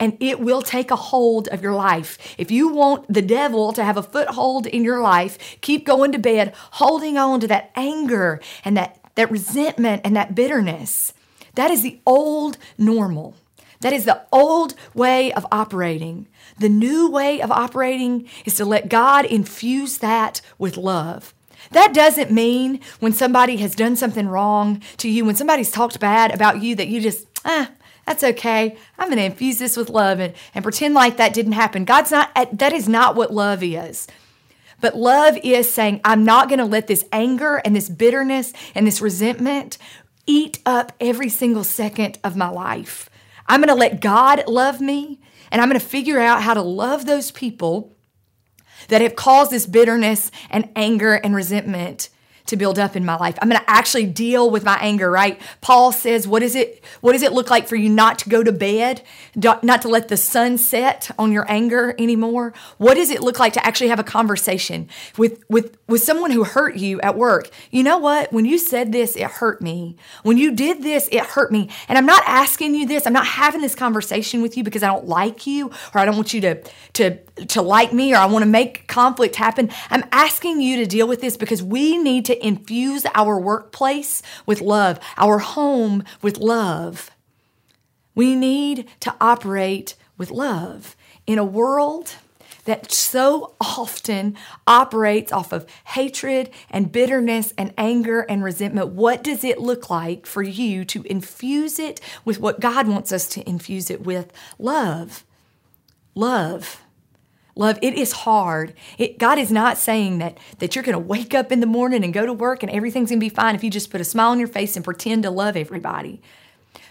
and 0.00 0.16
it 0.20 0.38
will 0.38 0.62
take 0.62 0.92
a 0.92 0.96
hold 0.96 1.48
of 1.48 1.60
your 1.60 1.74
life. 1.74 2.36
If 2.38 2.52
you 2.52 2.68
want 2.68 3.12
the 3.12 3.20
devil 3.20 3.72
to 3.72 3.82
have 3.82 3.96
a 3.96 4.02
foothold 4.04 4.68
in 4.68 4.84
your 4.84 5.02
life, 5.02 5.58
keep 5.60 5.84
going 5.84 6.12
to 6.12 6.18
bed 6.18 6.54
holding 6.70 7.18
on 7.18 7.40
to 7.40 7.48
that 7.48 7.72
anger 7.74 8.40
and 8.64 8.76
that 8.76 9.00
that 9.18 9.32
resentment 9.32 10.00
and 10.04 10.14
that 10.14 10.36
bitterness. 10.36 11.12
That 11.56 11.72
is 11.72 11.82
the 11.82 11.98
old 12.06 12.56
normal. 12.78 13.34
That 13.80 13.92
is 13.92 14.04
the 14.04 14.22
old 14.30 14.74
way 14.94 15.32
of 15.32 15.44
operating. 15.50 16.28
The 16.60 16.68
new 16.68 17.10
way 17.10 17.42
of 17.42 17.50
operating 17.50 18.28
is 18.44 18.54
to 18.54 18.64
let 18.64 18.88
God 18.88 19.24
infuse 19.24 19.98
that 19.98 20.40
with 20.56 20.76
love. 20.76 21.34
That 21.72 21.92
doesn't 21.92 22.30
mean 22.30 22.78
when 23.00 23.12
somebody 23.12 23.56
has 23.56 23.74
done 23.74 23.96
something 23.96 24.28
wrong 24.28 24.82
to 24.98 25.08
you, 25.08 25.24
when 25.24 25.34
somebody's 25.34 25.72
talked 25.72 25.98
bad 25.98 26.32
about 26.32 26.62
you, 26.62 26.76
that 26.76 26.86
you 26.86 27.00
just, 27.00 27.26
ah, 27.44 27.72
that's 28.06 28.22
okay. 28.22 28.76
I'm 29.00 29.08
going 29.08 29.18
to 29.18 29.24
infuse 29.24 29.58
this 29.58 29.76
with 29.76 29.90
love 29.90 30.20
and, 30.20 30.32
and 30.54 30.62
pretend 30.62 30.94
like 30.94 31.16
that 31.16 31.34
didn't 31.34 31.52
happen. 31.52 31.84
God's 31.84 32.12
not, 32.12 32.30
that 32.52 32.72
is 32.72 32.88
not 32.88 33.16
what 33.16 33.34
love 33.34 33.64
is. 33.64 34.06
But 34.80 34.96
love 34.96 35.36
is 35.42 35.72
saying, 35.72 36.00
I'm 36.04 36.24
not 36.24 36.48
going 36.48 36.58
to 36.58 36.64
let 36.64 36.86
this 36.86 37.04
anger 37.12 37.56
and 37.64 37.74
this 37.74 37.88
bitterness 37.88 38.52
and 38.74 38.86
this 38.86 39.00
resentment 39.00 39.78
eat 40.26 40.60
up 40.64 40.92
every 41.00 41.28
single 41.28 41.64
second 41.64 42.18
of 42.22 42.36
my 42.36 42.48
life. 42.48 43.10
I'm 43.46 43.60
going 43.60 43.68
to 43.68 43.74
let 43.74 44.00
God 44.00 44.44
love 44.46 44.80
me 44.80 45.20
and 45.50 45.60
I'm 45.60 45.68
going 45.68 45.80
to 45.80 45.86
figure 45.86 46.20
out 46.20 46.42
how 46.42 46.54
to 46.54 46.62
love 46.62 47.06
those 47.06 47.30
people 47.30 47.96
that 48.88 49.00
have 49.00 49.16
caused 49.16 49.50
this 49.50 49.66
bitterness 49.66 50.30
and 50.50 50.68
anger 50.76 51.14
and 51.14 51.34
resentment 51.34 52.10
to 52.48 52.56
build 52.56 52.78
up 52.78 52.96
in 52.96 53.04
my 53.04 53.16
life. 53.16 53.38
I'm 53.40 53.48
going 53.48 53.60
to 53.60 53.70
actually 53.70 54.06
deal 54.06 54.50
with 54.50 54.64
my 54.64 54.78
anger, 54.80 55.10
right? 55.10 55.40
Paul 55.60 55.92
says, 55.92 56.26
what 56.26 56.42
is 56.42 56.54
it 56.54 56.82
what 57.00 57.12
does 57.12 57.22
it 57.22 57.32
look 57.32 57.50
like 57.50 57.68
for 57.68 57.76
you 57.76 57.88
not 57.88 58.18
to 58.20 58.28
go 58.28 58.42
to 58.42 58.52
bed, 58.52 59.02
not 59.36 59.82
to 59.82 59.88
let 59.88 60.08
the 60.08 60.16
sun 60.16 60.58
set 60.58 61.10
on 61.18 61.32
your 61.32 61.50
anger 61.50 61.94
anymore? 61.98 62.52
What 62.78 62.94
does 62.94 63.10
it 63.10 63.22
look 63.22 63.38
like 63.38 63.52
to 63.54 63.64
actually 63.64 63.88
have 63.88 64.00
a 64.00 64.04
conversation 64.04 64.88
with 65.16 65.42
with 65.48 65.76
with 65.86 66.02
someone 66.02 66.30
who 66.30 66.44
hurt 66.44 66.76
you 66.76 67.00
at 67.00 67.16
work? 67.16 67.50
You 67.70 67.82
know 67.82 67.98
what? 67.98 68.32
When 68.32 68.44
you 68.44 68.58
said 68.58 68.92
this, 68.92 69.16
it 69.16 69.24
hurt 69.24 69.62
me. 69.62 69.96
When 70.22 70.38
you 70.38 70.52
did 70.52 70.82
this, 70.82 71.08
it 71.12 71.24
hurt 71.24 71.52
me. 71.52 71.68
And 71.88 71.96
I'm 71.96 72.06
not 72.06 72.22
asking 72.26 72.74
you 72.74 72.86
this. 72.86 73.06
I'm 73.06 73.12
not 73.12 73.26
having 73.26 73.60
this 73.60 73.74
conversation 73.74 74.42
with 74.42 74.56
you 74.56 74.64
because 74.64 74.82
I 74.82 74.88
don't 74.88 75.06
like 75.06 75.46
you 75.46 75.70
or 75.94 76.00
I 76.00 76.04
don't 76.04 76.16
want 76.16 76.34
you 76.34 76.40
to 76.42 76.62
to 76.94 77.18
to 77.46 77.62
like 77.62 77.92
me 77.92 78.14
or 78.14 78.16
I 78.16 78.26
want 78.26 78.42
to 78.42 78.50
make 78.50 78.86
conflict 78.88 79.36
happen. 79.36 79.70
I'm 79.90 80.04
asking 80.12 80.60
you 80.60 80.78
to 80.78 80.86
deal 80.86 81.06
with 81.06 81.20
this 81.20 81.36
because 81.36 81.62
we 81.62 81.98
need 81.98 82.24
to 82.26 82.37
infuse 82.44 83.06
our 83.14 83.38
workplace 83.38 84.22
with 84.46 84.60
love, 84.60 84.98
our 85.16 85.38
home 85.38 86.04
with 86.22 86.38
love. 86.38 87.10
We 88.14 88.34
need 88.34 88.88
to 89.00 89.14
operate 89.20 89.94
with 90.16 90.30
love 90.30 90.96
in 91.26 91.38
a 91.38 91.44
world 91.44 92.14
that 92.68 92.92
so 92.92 93.54
often 93.62 94.36
operates 94.66 95.32
off 95.32 95.52
of 95.52 95.66
hatred 95.86 96.50
and 96.70 96.92
bitterness 96.92 97.54
and 97.56 97.72
anger 97.78 98.20
and 98.28 98.44
resentment. 98.44 98.88
What 98.88 99.24
does 99.24 99.42
it 99.42 99.58
look 99.58 99.88
like 99.88 100.26
for 100.26 100.42
you 100.42 100.84
to 100.84 101.02
infuse 101.04 101.78
it 101.78 101.98
with 102.26 102.40
what 102.40 102.60
God 102.60 102.86
wants 102.86 103.10
us 103.10 103.26
to 103.28 103.48
infuse 103.48 103.88
it 103.90 104.02
with? 104.02 104.30
Love. 104.58 105.24
Love. 106.14 106.82
Love, 107.58 107.76
it 107.82 107.94
is 107.94 108.12
hard. 108.12 108.72
It, 108.98 109.18
God 109.18 109.36
is 109.36 109.50
not 109.50 109.78
saying 109.78 110.18
that, 110.18 110.38
that 110.60 110.76
you're 110.76 110.84
going 110.84 110.92
to 110.92 110.98
wake 110.98 111.34
up 111.34 111.50
in 111.50 111.58
the 111.58 111.66
morning 111.66 112.04
and 112.04 112.14
go 112.14 112.24
to 112.24 112.32
work 112.32 112.62
and 112.62 112.70
everything's 112.70 113.10
going 113.10 113.18
to 113.18 113.24
be 113.24 113.28
fine 113.28 113.56
if 113.56 113.64
you 113.64 113.68
just 113.70 113.90
put 113.90 114.00
a 114.00 114.04
smile 114.04 114.30
on 114.30 114.38
your 114.38 114.46
face 114.46 114.76
and 114.76 114.84
pretend 114.84 115.24
to 115.24 115.30
love 115.30 115.56
everybody. 115.56 116.22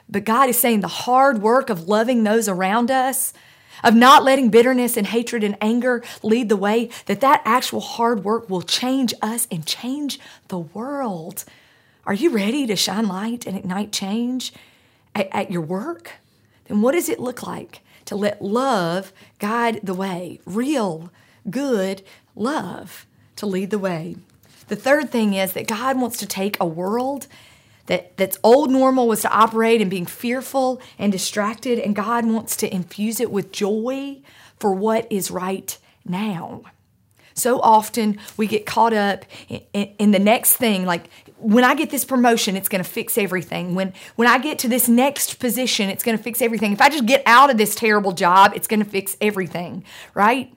But 0.10 0.26
God 0.26 0.50
is 0.50 0.60
saying 0.60 0.82
the 0.82 0.90
hard 0.90 1.42
work 1.42 1.70
of 1.70 1.88
loving 1.88 2.26
those 2.26 2.50
around 2.50 2.92
us, 2.92 3.32
of 3.82 3.96
not 3.96 4.26
letting 4.26 4.50
bitterness 4.50 4.98
and 4.98 5.08
hatred 5.08 5.42
and 5.42 5.56
anger 5.62 6.04
lead 6.22 6.50
the 6.50 6.58
way, 6.58 6.90
that 7.06 7.22
that 7.22 7.42
actual 7.46 7.80
hard 7.80 8.26
work 8.26 8.50
will 8.50 8.62
change 8.62 9.14
us 9.22 9.48
and 9.50 9.66
change 9.66 10.20
the 10.50 10.60
world. 10.60 11.46
Are 12.06 12.14
you 12.14 12.30
ready 12.30 12.68
to 12.68 12.76
shine 12.76 13.08
light 13.08 13.48
and 13.48 13.58
ignite 13.58 13.94
change 13.94 14.52
at, 15.16 15.30
at 15.32 15.50
your 15.50 15.62
work? 15.62 16.16
Then 16.66 16.82
what 16.82 16.92
does 16.92 17.08
it 17.08 17.22
look 17.22 17.48
like? 17.48 17.80
To 18.08 18.16
let 18.16 18.42
love 18.42 19.14
guide 19.40 19.80
the 19.84 19.94
way, 19.94 20.40
real, 20.46 21.12
good 21.50 22.02
love 22.36 23.06
to 23.36 23.46
lead 23.46 23.70
the 23.70 23.80
way. 23.80 24.16
The 24.68 24.76
third 24.76 25.10
thing 25.10 25.34
is 25.34 25.54
that 25.54 25.68
God 25.68 26.00
wants 26.00 26.18
to 26.18 26.26
take 26.26 26.60
a 26.60 26.66
world 26.66 27.28
that, 27.86 28.18
that's 28.18 28.38
old 28.44 28.70
normal 28.70 29.08
was 29.08 29.22
to 29.22 29.32
operate 29.32 29.80
in 29.80 29.88
being 29.88 30.06
fearful 30.06 30.82
and 31.00 31.12
distracted, 31.12 31.80
and 31.80 31.96
God 31.96 32.26
wants 32.26 32.58
to 32.58 32.74
infuse 32.74 33.20
it 33.20 33.32
with 33.32 33.52
joy 33.52 34.20
for 34.60 34.74
what 34.74 35.10
is 35.10 35.32
right 35.32 35.78
now. 36.06 36.64
So 37.38 37.60
often 37.62 38.18
we 38.36 38.48
get 38.48 38.66
caught 38.66 38.94
up 38.94 39.26
in, 39.48 39.62
in, 39.74 39.94
in 40.00 40.12
the 40.12 40.20
next 40.20 40.58
thing, 40.58 40.86
like 40.86 41.10
when 41.40 41.64
I 41.64 41.76
get 41.76 41.92
this 41.92 42.04
promotion, 42.04 42.56
it's 42.56 42.68
going 42.68 42.84
to 42.84 42.90
fix 42.90 43.18
everything. 43.18 43.76
When 43.76 43.94
when 44.16 44.28
I 44.28 44.40
get 44.40 44.60
to 44.60 44.68
this 44.68 44.90
next 44.90 45.40
position, 45.40 45.90
it's 45.90 46.04
going 46.04 46.18
to 46.18 46.24
fix 46.24 46.42
everything. 46.42 46.74
If 46.74 46.82
I 46.82 46.90
just 46.90 47.06
get 47.06 47.22
out 47.26 47.52
of 47.52 47.58
this 47.58 47.76
terrible 47.76 48.12
job, 48.12 48.54
it's 48.56 48.68
going 48.68 48.84
to 48.84 48.90
fix 48.90 49.16
everything, 49.22 49.84
right? 50.16 50.52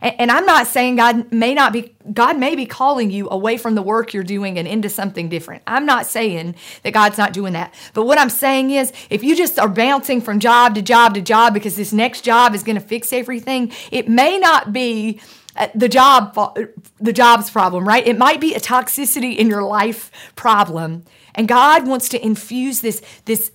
And, 0.00 0.14
and 0.18 0.30
I'm 0.30 0.44
not 0.44 0.66
saying 0.66 0.96
God 0.96 1.32
may 1.32 1.54
not 1.54 1.72
be 1.72 1.94
God 2.12 2.36
may 2.36 2.56
be 2.56 2.66
calling 2.66 3.10
you 3.10 3.28
away 3.30 3.56
from 3.56 3.76
the 3.76 3.82
work 3.82 4.12
you're 4.12 4.24
doing 4.24 4.58
and 4.58 4.66
into 4.66 4.88
something 4.88 5.28
different. 5.28 5.62
I'm 5.68 5.86
not 5.86 6.06
saying 6.06 6.56
that 6.82 6.92
God's 6.92 7.16
not 7.16 7.32
doing 7.32 7.52
that. 7.52 7.72
But 7.94 8.04
what 8.04 8.18
I'm 8.18 8.30
saying 8.30 8.72
is 8.72 8.92
if 9.10 9.22
you 9.22 9.36
just 9.36 9.58
are 9.60 9.68
bouncing 9.68 10.20
from 10.20 10.40
job 10.40 10.74
to 10.74 10.82
job 10.82 11.14
to 11.14 11.22
job 11.22 11.54
because 11.54 11.76
this 11.76 11.92
next 11.92 12.22
job 12.22 12.56
is 12.56 12.64
going 12.64 12.76
to 12.76 12.86
fix 12.86 13.12
everything, 13.12 13.72
it 13.92 14.08
may 14.08 14.38
not 14.38 14.72
be 14.72 15.20
Uh, 15.56 15.68
the 15.74 15.88
job 15.88 16.36
uh, 16.36 16.52
the 17.00 17.12
job's 17.12 17.50
problem 17.50 17.86
right? 17.86 18.06
It 18.06 18.18
might 18.18 18.40
be 18.40 18.54
a 18.54 18.60
toxicity 18.60 19.36
in 19.36 19.48
your 19.48 19.62
life 19.62 20.10
problem. 20.34 21.04
And 21.34 21.48
god 21.48 21.86
wants 21.86 22.08
to 22.10 22.24
infuse 22.24 22.80
this 22.80 23.02
this 23.24 23.52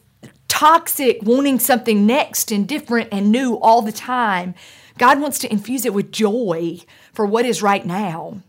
toxic 0.47 1.19
wanting 1.23 1.59
something 1.59 2.05
next 2.05 2.51
and 2.51 2.67
different 2.67 3.09
and 3.11 3.31
new 3.31 3.57
all 3.59 3.81
the 3.81 3.91
time. 3.91 4.55
God 4.97 5.21
wants 5.21 5.39
to 5.39 5.51
infuse 5.51 5.85
it 5.85 5.93
with 5.93 6.11
joy 6.11 6.79
for 7.13 7.25
what 7.25 7.45
is 7.45 7.61
right 7.61 7.85
now. 7.85 8.41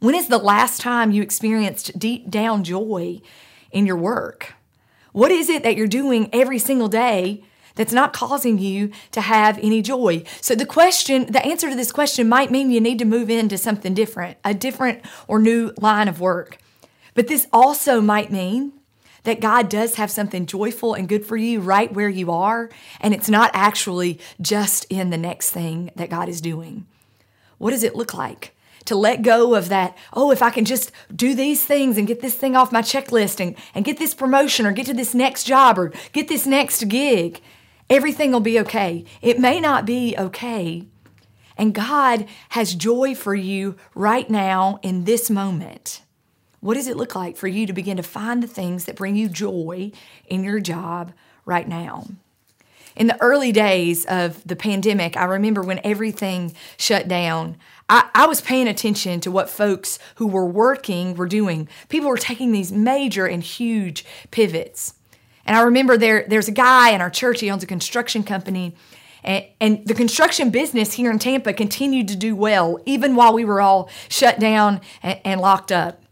When 0.00 0.14
is 0.14 0.28
the 0.28 0.38
last 0.38 0.80
time 0.80 1.12
you 1.12 1.22
experienced 1.22 1.98
deep 1.98 2.30
down 2.30 2.64
joy 2.64 3.20
in 3.70 3.86
your 3.86 3.96
work? 3.96 4.54
What 5.12 5.30
is 5.30 5.48
it 5.48 5.62
that 5.62 5.76
you're 5.76 5.86
doing 5.86 6.30
every 6.32 6.58
single 6.58 6.88
day 6.88 7.44
that's 7.80 7.94
not 7.94 8.12
causing 8.12 8.58
you 8.58 8.90
to 9.10 9.22
have 9.22 9.58
any 9.62 9.80
joy. 9.80 10.22
So 10.42 10.54
the 10.54 10.66
question, 10.66 11.32
the 11.32 11.42
answer 11.42 11.70
to 11.70 11.74
this 11.74 11.90
question 11.90 12.28
might 12.28 12.50
mean 12.50 12.70
you 12.70 12.78
need 12.78 12.98
to 12.98 13.06
move 13.06 13.30
into 13.30 13.56
something 13.56 13.94
different, 13.94 14.36
a 14.44 14.52
different 14.52 15.02
or 15.26 15.38
new 15.38 15.72
line 15.80 16.06
of 16.06 16.20
work. 16.20 16.58
But 17.14 17.26
this 17.26 17.46
also 17.54 18.02
might 18.02 18.30
mean 18.30 18.74
that 19.22 19.40
God 19.40 19.70
does 19.70 19.94
have 19.94 20.10
something 20.10 20.44
joyful 20.44 20.92
and 20.92 21.08
good 21.08 21.24
for 21.24 21.38
you 21.38 21.60
right 21.60 21.90
where 21.90 22.10
you 22.10 22.30
are, 22.30 22.68
and 23.00 23.14
it's 23.14 23.30
not 23.30 23.50
actually 23.54 24.20
just 24.42 24.84
in 24.90 25.08
the 25.08 25.16
next 25.16 25.48
thing 25.48 25.90
that 25.96 26.10
God 26.10 26.28
is 26.28 26.42
doing. 26.42 26.86
What 27.56 27.70
does 27.70 27.82
it 27.82 27.96
look 27.96 28.12
like? 28.12 28.54
To 28.84 28.94
let 28.94 29.22
go 29.22 29.54
of 29.54 29.70
that, 29.70 29.96
oh, 30.12 30.32
if 30.32 30.42
I 30.42 30.50
can 30.50 30.66
just 30.66 30.92
do 31.16 31.34
these 31.34 31.64
things 31.64 31.96
and 31.96 32.06
get 32.06 32.20
this 32.20 32.34
thing 32.34 32.56
off 32.56 32.72
my 32.72 32.82
checklist 32.82 33.40
and, 33.40 33.56
and 33.74 33.86
get 33.86 33.96
this 33.96 34.12
promotion 34.12 34.66
or 34.66 34.72
get 34.72 34.84
to 34.84 34.94
this 34.94 35.14
next 35.14 35.44
job 35.44 35.78
or 35.78 35.94
get 36.12 36.28
this 36.28 36.46
next 36.46 36.86
gig, 36.88 37.40
everything 37.90 38.32
will 38.32 38.40
be 38.40 38.58
okay. 38.60 39.04
It 39.20 39.38
may 39.38 39.60
not 39.60 39.84
be 39.84 40.14
okay. 40.16 40.86
And 41.58 41.74
God 41.74 42.26
has 42.50 42.74
joy 42.74 43.14
for 43.14 43.34
you 43.34 43.76
right 43.94 44.30
now 44.30 44.78
in 44.82 45.04
this 45.04 45.28
moment. 45.28 46.00
What 46.60 46.74
does 46.74 46.86
it 46.86 46.96
look 46.96 47.14
like 47.14 47.36
for 47.36 47.48
you 47.48 47.66
to 47.66 47.72
begin 47.72 47.98
to 47.98 48.02
find 48.02 48.42
the 48.42 48.46
things 48.46 48.84
that 48.84 48.96
bring 48.96 49.16
you 49.16 49.28
joy 49.28 49.92
in 50.26 50.44
your 50.44 50.60
job 50.60 51.12
right 51.44 51.68
now? 51.68 52.06
In 52.96 53.06
the 53.06 53.20
early 53.22 53.52
days 53.52 54.04
of 54.06 54.46
the 54.46 54.56
pandemic, 54.56 55.16
I 55.16 55.24
remember 55.24 55.62
when 55.62 55.80
everything 55.84 56.54
shut 56.76 57.08
down, 57.08 57.56
I, 57.88 58.08
I, 58.14 58.26
was 58.26 58.40
paying 58.40 58.68
attention 58.68 59.20
to 59.20 59.30
what 59.30 59.48
folks 59.48 59.98
who 60.16 60.26
were 60.26 60.44
working 60.44 61.14
were 61.14 61.26
doing. 61.26 61.68
People 61.88 62.08
were 62.08 62.16
taking 62.16 62.52
these 62.52 62.72
major 62.72 63.26
and 63.26 63.42
huge 63.42 64.04
pivots. 64.30 64.94
And 65.46 65.56
I 65.56 65.62
remember 65.62 65.96
there 65.96 66.26
there's 66.28 66.48
a 66.48 66.52
guy 66.52 66.90
in 66.90 67.00
our 67.00 67.10
church, 67.10 67.40
he 67.40 67.50
owns 67.50 67.62
a 67.62 67.66
construction 67.66 68.22
company. 68.22 68.74
And, 69.22 69.44
and 69.60 69.86
the 69.86 69.94
construction 69.94 70.50
business 70.50 70.94
here 70.94 71.10
in 71.10 71.18
Tampa 71.18 71.52
continued 71.52 72.08
to 72.08 72.16
do 72.16 72.34
well, 72.34 72.78
even 72.86 73.16
while 73.16 73.32
we 73.32 73.44
were 73.44 73.60
all 73.60 73.90
shut 74.08 74.38
down 74.38 74.80
and, 75.02 75.20
and 75.24 75.40
locked 75.40 75.72
up. 75.72 76.02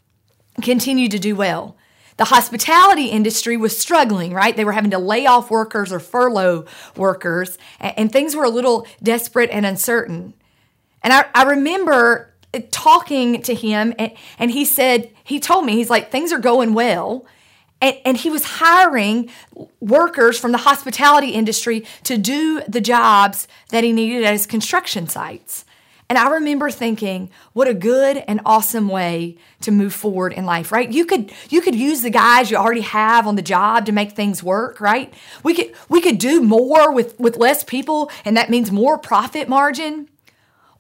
Continued 0.63 1.13
to 1.13 1.19
do 1.19 1.37
well. 1.37 1.77
The 2.17 2.25
hospitality 2.25 3.07
industry 3.07 3.57
was 3.57 3.79
struggling, 3.79 4.35
right? 4.35 4.57
They 4.57 4.65
were 4.65 4.73
having 4.73 4.91
to 4.91 4.99
lay 4.99 5.25
off 5.25 5.53
workers 5.53 5.93
or 5.93 6.01
furlough 6.01 6.67
workers, 6.97 7.59
and, 7.79 7.95
and 7.97 8.13
things 8.13 8.35
were 8.35 8.45
a 8.45 8.51
little 8.51 8.87
desperate 9.01 9.51
and 9.51 9.65
uncertain. 9.65 10.35
And 11.03 11.13
I, 11.13 11.27
I 11.33 11.45
remember 11.45 12.35
uh, 12.53 12.61
talking 12.73 13.41
to 13.43 13.55
him, 13.55 13.95
and, 14.01 14.13
and 14.37 14.51
he 14.51 14.65
said, 14.65 15.13
he 15.23 15.39
told 15.39 15.65
me, 15.65 15.75
he's 15.75 15.91
like, 15.91 16.11
things 16.11 16.33
are 16.33 16.41
going 16.41 16.75
well 16.75 17.25
and, 17.81 17.97
and 18.05 18.17
he 18.17 18.31
was 18.31 18.45
hiring 18.45 19.31
workers 19.81 20.39
from 20.39 20.53
the 20.53 20.59
hospitality 20.59 21.31
industry 21.31 21.85
to 22.05 22.19
do 22.19 22.63
the 22.69 22.81
jobs 22.81 23.49
that 23.71 23.85
he 23.85 23.93
needed 23.93 24.25
at 24.25 24.33
his 24.33 24.47
construction 24.47 25.09
sites. 25.09 25.65
And 26.11 26.17
I 26.17 26.31
remember 26.31 26.71
thinking, 26.71 27.31
what 27.53 27.69
a 27.69 27.75
good 27.75 28.17
and 28.27 28.41
awesome 28.47 28.89
way 28.89 29.37
to 29.61 29.71
move 29.71 29.93
forward 29.93 30.33
in 30.33 30.47
life, 30.47 30.73
right? 30.73 30.91
You 30.91 31.05
could 31.05 31.33
you 31.51 31.61
could 31.61 31.75
use 31.75 32.01
the 32.01 32.09
guys 32.09 32.51
you 32.51 32.57
already 32.57 32.81
have 32.81 33.27
on 33.27 33.37
the 33.37 33.43
job 33.43 33.85
to 33.87 33.93
make 33.93 34.13
things 34.13 34.43
work, 34.43 34.81
right? 34.81 35.13
We 35.43 35.53
could 35.53 35.75
we 35.91 36.01
could 36.01 36.17
do 36.17 36.41
more 36.41 36.93
with 36.93 37.19
with 37.21 37.37
less 37.37 37.63
people 37.63 38.11
and 38.25 38.39
that 38.39 38.49
means 38.49 38.73
more 38.73 38.97
profit 38.97 39.49
margin. 39.49 40.09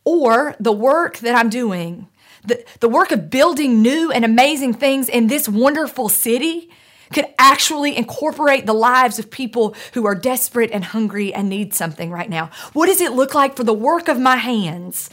Or 0.04 0.56
the 0.58 0.72
work 0.72 1.18
that 1.18 1.34
I'm 1.34 1.50
doing, 1.50 2.08
the, 2.42 2.64
the 2.80 2.88
work 2.88 3.10
of 3.10 3.28
building 3.28 3.82
new 3.82 4.10
and 4.10 4.24
amazing 4.24 4.72
things 4.72 5.10
in 5.10 5.26
this 5.26 5.46
wonderful 5.46 6.08
city 6.08 6.70
could 7.12 7.26
actually 7.38 7.96
incorporate 7.96 8.66
the 8.66 8.74
lives 8.74 9.18
of 9.18 9.30
people 9.30 9.74
who 9.94 10.06
are 10.06 10.14
desperate 10.14 10.70
and 10.70 10.84
hungry 10.84 11.32
and 11.32 11.48
need 11.48 11.74
something 11.74 12.10
right 12.10 12.28
now? 12.28 12.50
What 12.72 12.86
does 12.86 13.00
it 13.00 13.12
look 13.12 13.34
like 13.34 13.56
for 13.56 13.64
the 13.64 13.72
work 13.72 14.08
of 14.08 14.18
my 14.20 14.36
hands 14.36 15.10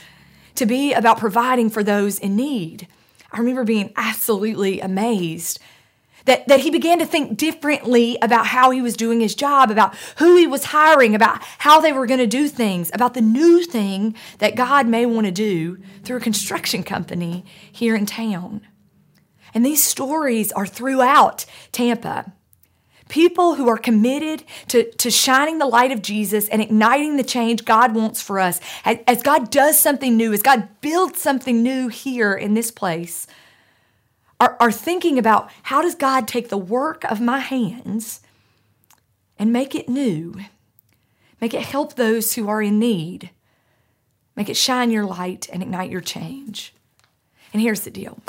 to 0.56 0.66
be 0.66 0.94
about 0.94 1.20
providing 1.20 1.70
for 1.70 1.84
those 1.84 2.20
in 2.20 2.36
need? 2.36 2.88
I 3.32 3.40
remember 3.40 3.64
being 3.64 3.94
absolutely 3.96 4.80
amazed 4.80 5.60
that, 6.26 6.48
that 6.48 6.60
he 6.60 6.72
began 6.72 7.00
to 7.00 7.06
think 7.06 7.38
differently 7.38 8.18
about 8.22 8.48
how 8.48 8.72
he 8.72 8.82
was 8.82 8.98
doing 8.98 9.20
his 9.20 9.36
job, 9.36 9.72
about 9.72 9.96
who 10.18 10.36
he 10.36 10.48
was 10.48 10.66
hiring, 10.66 11.16
about 11.16 11.42
how 11.60 11.80
they 11.80 11.94
were 11.94 12.08
going 12.08 12.20
to 12.20 12.28
do 12.28 12.48
things, 12.48 12.92
about 12.94 13.14
the 13.14 13.22
new 13.22 13.64
thing 13.64 14.16
that 14.40 14.56
God 14.56 14.88
may 14.88 15.06
want 15.06 15.26
to 15.26 15.32
do 15.32 15.78
through 16.04 16.18
a 16.18 16.22
construction 16.22 16.84
company 16.84 17.46
here 17.72 17.96
in 17.96 18.06
town. 18.06 18.62
And 19.56 19.65
these 19.65 19.82
stories 19.82 20.52
are 20.52 20.68
throughout 20.68 21.46
Tampa. 21.72 22.34
People 23.08 23.56
who 23.56 23.70
are 23.70 23.78
committed 23.78 24.44
to, 24.68 24.91
to 24.91 25.10
shining 25.10 25.60
the 25.60 25.65
light 25.65 25.91
of 25.91 26.02
Jesus 26.02 26.50
and 26.50 26.62
igniting 26.62 27.15
the 27.15 27.24
change 27.24 27.63
God 27.63 27.96
wants 27.96 28.22
for 28.22 28.39
us. 28.39 28.60
As, 28.84 28.98
as 29.08 29.24
God 29.24 29.50
does 29.50 29.80
something 29.80 30.18
new, 30.18 30.34
as 30.34 30.41
God 30.41 30.68
builds 30.82 31.22
something 31.22 31.63
new 31.63 31.88
here 31.88 32.34
in 32.34 32.54
this 32.54 32.70
place, 32.70 33.28
are, 34.39 34.58
are 34.60 34.72
thinking 34.72 35.18
about 35.18 35.50
how 35.63 35.82
does 35.82 35.96
God 35.96 36.28
take 36.28 36.50
the 36.50 36.58
work 36.58 37.06
of 37.06 37.22
my 37.22 37.39
hands 37.39 38.20
and 39.39 39.54
make 39.54 39.74
it 39.74 39.88
new? 39.88 40.36
Make 41.39 41.54
it 41.54 41.62
help 41.62 41.94
those 41.94 42.34
who 42.34 42.50
are 42.50 42.62
in 42.62 42.80
need. 42.80 43.30
Make 44.36 44.50
it 44.50 44.58
shine 44.58 44.91
your 44.91 45.06
light 45.06 45.48
and 45.54 45.62
ignite 45.62 45.91
your 45.91 46.02
change. 46.02 46.74
And 47.54 47.62
here's 47.62 47.82
the 47.82 47.91
deal 47.91 48.20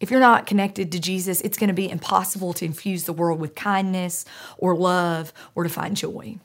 if 0.00 0.10
you're 0.10 0.18
not 0.18 0.46
connected 0.46 0.90
to 0.92 0.98
Jesus, 0.98 1.40
it's 1.42 1.58
going 1.58 1.68
to 1.68 1.74
be 1.74 1.90
impossible 1.90 2.54
to 2.54 2.64
infuse 2.64 3.04
the 3.04 3.12
world 3.12 3.38
with 3.38 3.54
kindness 3.54 4.24
or 4.56 4.74
love 4.74 5.32
or 5.54 5.62
to 5.62 5.68
find 5.68 5.96
joy. 5.96 6.38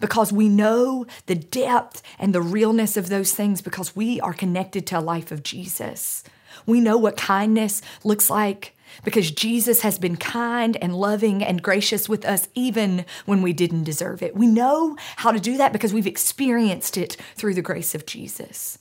Because 0.00 0.32
we 0.32 0.48
know 0.48 1.06
the 1.26 1.36
depth 1.36 2.02
and 2.18 2.34
the 2.34 2.42
realness 2.42 2.96
of 2.96 3.08
those 3.08 3.32
things 3.32 3.62
because 3.62 3.96
we 3.96 4.20
are 4.20 4.34
connected 4.34 4.86
to 4.88 4.98
a 4.98 5.00
life 5.00 5.30
of 5.30 5.42
Jesus. 5.42 6.22
We 6.66 6.80
know 6.80 6.98
what 6.98 7.16
kindness 7.16 7.80
looks 8.04 8.28
like 8.28 8.74
because 9.04 9.30
Jesus 9.30 9.80
has 9.80 9.98
been 9.98 10.16
kind 10.16 10.76
and 10.76 10.94
loving 10.94 11.42
and 11.42 11.62
gracious 11.62 12.08
with 12.08 12.24
us 12.24 12.48
even 12.54 13.04
when 13.24 13.42
we 13.42 13.52
didn't 13.52 13.84
deserve 13.84 14.22
it. 14.22 14.36
We 14.36 14.46
know 14.46 14.96
how 15.16 15.32
to 15.32 15.40
do 15.40 15.56
that 15.56 15.72
because 15.72 15.94
we've 15.94 16.06
experienced 16.06 16.96
it 16.96 17.16
through 17.34 17.54
the 17.54 17.62
grace 17.62 17.94
of 17.94 18.06
Jesus. 18.06 18.78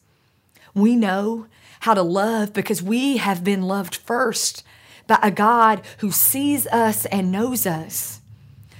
We 0.73 0.95
know 0.95 1.47
how 1.85 1.93
to 1.93 2.01
love 2.01 2.51
because 2.51 2.81
we 2.81 3.17
have 3.17 3.43
been 3.43 3.61
loved 3.61 3.95
first 3.95 4.63
by 5.05 5.19
a 5.21 5.29
God 5.29 5.83
who 5.99 6.09
sees 6.09 6.65
us 6.65 7.05
and 7.05 7.31
knows 7.31 7.67
us, 7.67 8.21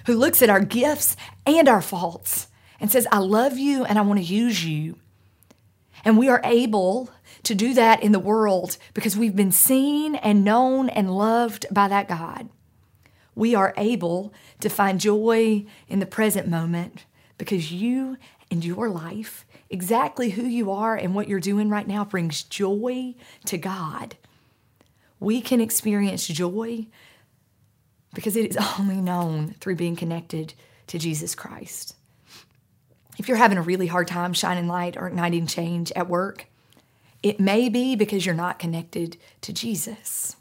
who 0.07 0.15
looks 0.15 0.41
at 0.41 0.49
our 0.49 0.59
gifts 0.59 1.15
and 1.45 1.69
our 1.69 1.83
faults 1.83 2.47
and 2.79 2.91
says, 2.91 3.07
I 3.11 3.19
love 3.19 3.59
you 3.59 3.85
and 3.85 3.99
I 3.99 4.01
want 4.01 4.19
to 4.19 4.25
use 4.25 4.65
you. 4.65 4.95
And 6.03 6.17
we 6.17 6.29
are 6.29 6.41
able 6.43 7.11
to 7.43 7.53
do 7.53 7.75
that 7.75 8.01
in 8.01 8.11
the 8.11 8.17
world 8.17 8.75
because 8.95 9.15
we've 9.15 9.35
been 9.35 9.51
seen 9.51 10.15
and 10.15 10.43
known 10.43 10.89
and 10.89 11.15
loved 11.15 11.67
by 11.69 11.87
that 11.87 12.07
God. 12.07 12.49
We 13.35 13.53
are 13.53 13.75
able 13.77 14.33
to 14.61 14.69
find 14.69 14.99
joy 14.99 15.67
in 15.87 15.99
the 15.99 16.07
present 16.07 16.47
moment 16.47 17.05
because 17.37 17.71
you 17.71 18.17
and 18.49 18.65
your 18.65 18.89
life 18.89 19.45
exactly 19.75 20.29
who 20.29 20.43
you 20.43 20.71
are 20.71 20.95
and 20.95 21.13
what 21.13 21.27
you're 21.27 21.41
doing 21.41 21.67
right 21.67 21.85
now 21.85 22.05
brings 22.05 22.43
joy 22.43 23.13
to 23.43 23.57
God. 23.57 24.15
We 25.19 25.41
can 25.41 25.59
experience 25.59 26.25
joy 26.27 26.88
because 28.13 28.38
it 28.38 28.49
is 28.49 28.57
only 28.79 29.01
known 29.01 29.53
through 29.59 29.75
being 29.75 29.97
connected 29.97 30.53
to 30.88 30.97
Jesus 30.97 31.35
Christ. 31.35 31.93
If 33.17 33.27
you're 33.27 33.35
having 33.35 33.57
a 33.57 33.61
really 33.61 33.88
hard 33.88 34.07
time 34.07 34.31
shining 34.31 34.69
light 34.69 34.95
or 34.95 35.07
igniting 35.07 35.45
change 35.45 35.91
at 35.91 36.07
work, 36.07 36.47
it 37.21 37.41
may 37.41 37.67
be 37.67 37.97
because 37.97 38.25
you're 38.25 38.33
not 38.33 38.57
connected 38.57 39.17
to 39.41 39.51
Jesus. 39.51 40.38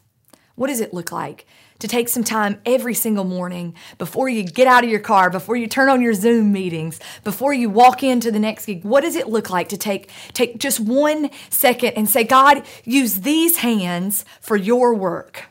What 0.54 0.68
does 0.68 0.80
it 0.80 0.94
look 0.94 1.10
like 1.10 1.44
to 1.84 1.88
take 1.88 2.08
some 2.08 2.24
time 2.24 2.58
every 2.64 2.94
single 2.94 3.24
morning 3.24 3.74
before 3.98 4.26
you 4.26 4.42
get 4.42 4.66
out 4.66 4.84
of 4.84 4.90
your 4.90 5.00
car, 5.00 5.28
before 5.28 5.54
you 5.54 5.66
turn 5.66 5.90
on 5.90 6.00
your 6.00 6.14
Zoom 6.14 6.50
meetings, 6.50 6.98
before 7.24 7.52
you 7.52 7.68
walk 7.68 8.02
into 8.02 8.30
the 8.30 8.38
next 8.38 8.64
gig. 8.64 8.84
What 8.84 9.02
does 9.02 9.16
it 9.16 9.28
look 9.28 9.50
like 9.50 9.68
to 9.68 9.76
take 9.76 10.10
take 10.32 10.58
just 10.58 10.80
one 10.80 11.28
second 11.50 11.92
and 11.92 12.08
say, 12.08 12.24
God, 12.24 12.62
use 12.84 13.20
these 13.20 13.58
hands 13.58 14.24
for 14.40 14.56
your 14.56 14.94
work. 14.94 15.44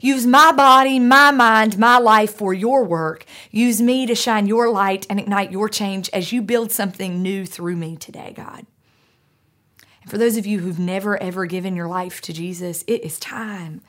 Use 0.00 0.26
my 0.26 0.52
body, 0.52 0.98
my 0.98 1.30
mind, 1.30 1.78
my 1.78 1.98
life 1.98 2.34
for 2.34 2.54
your 2.54 2.82
work. 2.82 3.26
Use 3.50 3.82
me 3.82 4.06
to 4.06 4.14
shine 4.14 4.46
your 4.46 4.70
light 4.70 5.06
and 5.10 5.20
ignite 5.20 5.52
your 5.52 5.68
change 5.68 6.08
as 6.14 6.32
you 6.32 6.40
build 6.40 6.72
something 6.72 7.20
new 7.20 7.44
through 7.44 7.76
me 7.76 7.96
today, 7.96 8.32
God. 8.34 8.64
And 10.00 10.10
for 10.10 10.16
those 10.16 10.38
of 10.38 10.46
you 10.46 10.60
who've 10.60 10.78
never 10.78 11.22
ever 11.22 11.44
given 11.44 11.76
your 11.76 11.88
life 11.88 12.22
to 12.22 12.32
Jesus, 12.32 12.84
it 12.86 13.04
is 13.04 13.18
time 13.18 13.82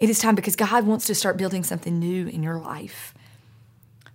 it 0.00 0.08
is 0.08 0.18
time 0.18 0.34
because 0.34 0.56
God 0.56 0.86
wants 0.86 1.06
to 1.06 1.14
start 1.14 1.36
building 1.36 1.62
something 1.62 1.98
new 1.98 2.26
in 2.26 2.42
your 2.42 2.58
life. 2.58 3.14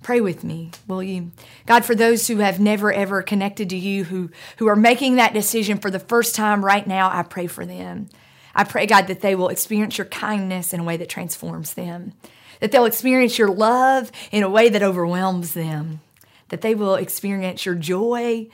Pray 0.02 0.20
with 0.20 0.44
me, 0.44 0.72
will 0.88 1.02
you? 1.02 1.32
God, 1.66 1.86
for 1.86 1.96
those 1.96 2.28
who 2.28 2.38
have 2.38 2.60
never 2.60 2.92
ever 2.92 3.22
connected 3.22 3.70
to 3.70 3.78
you, 3.78 4.04
who, 4.04 4.30
who 4.58 4.68
are 4.68 4.76
making 4.76 5.16
that 5.16 5.34
decision 5.34 5.78
for 5.78 5.90
the 5.90 6.00
first 6.00 6.36
time 6.36 6.66
right 6.66 6.86
now, 6.86 7.10
I 7.12 7.24
pray 7.24 7.48
for 7.48 7.66
them. 7.66 8.10
I 8.54 8.64
pray, 8.64 8.86
God, 8.86 9.08
that 9.08 9.22
they 9.22 9.36
will 9.36 9.50
experience 9.50 9.98
your 9.98 10.06
kindness 10.06 10.74
in 10.74 10.80
a 10.80 10.84
way 10.84 10.98
that 10.98 11.10
transforms 11.10 11.74
them, 11.74 12.14
that 12.60 12.72
they'll 12.72 12.86
experience 12.86 13.38
your 13.38 13.50
love 13.50 14.12
in 14.32 14.44
a 14.44 14.50
way 14.50 14.70
that 14.70 14.84
overwhelms 14.84 15.54
them, 15.54 16.02
that 16.50 16.62
they 16.62 16.74
will 16.74 16.96
experience 16.96 17.66
your 17.66 17.76
joy 17.76 18.48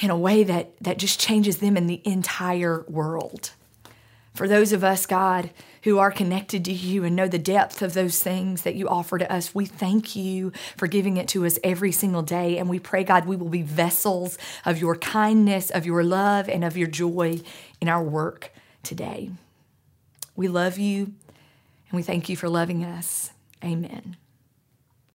in 0.00 0.10
a 0.10 0.18
way 0.18 0.44
that, 0.44 0.76
that 0.80 0.98
just 0.98 1.20
changes 1.20 1.58
them 1.58 1.76
in 1.76 1.86
the 1.86 2.02
entire 2.04 2.84
world. 2.88 3.52
For 4.34 4.48
those 4.48 4.72
of 4.72 4.82
us, 4.82 5.06
God, 5.06 5.50
who 5.84 5.98
are 5.98 6.10
connected 6.10 6.64
to 6.64 6.72
you 6.72 7.04
and 7.04 7.14
know 7.14 7.28
the 7.28 7.38
depth 7.38 7.82
of 7.82 7.94
those 7.94 8.20
things 8.20 8.62
that 8.62 8.74
you 8.74 8.88
offer 8.88 9.16
to 9.16 9.32
us, 9.32 9.54
we 9.54 9.64
thank 9.64 10.16
you 10.16 10.50
for 10.76 10.88
giving 10.88 11.16
it 11.16 11.28
to 11.28 11.46
us 11.46 11.58
every 11.62 11.92
single 11.92 12.22
day. 12.22 12.58
And 12.58 12.68
we 12.68 12.80
pray, 12.80 13.04
God, 13.04 13.26
we 13.26 13.36
will 13.36 13.48
be 13.48 13.62
vessels 13.62 14.36
of 14.64 14.78
your 14.78 14.96
kindness, 14.96 15.70
of 15.70 15.86
your 15.86 16.02
love, 16.02 16.48
and 16.48 16.64
of 16.64 16.76
your 16.76 16.88
joy 16.88 17.40
in 17.80 17.88
our 17.88 18.02
work 18.02 18.52
today. 18.82 19.30
We 20.34 20.48
love 20.48 20.78
you 20.78 21.04
and 21.04 21.92
we 21.92 22.02
thank 22.02 22.28
you 22.28 22.36
for 22.36 22.48
loving 22.48 22.84
us. 22.84 23.30
Amen. 23.62 24.16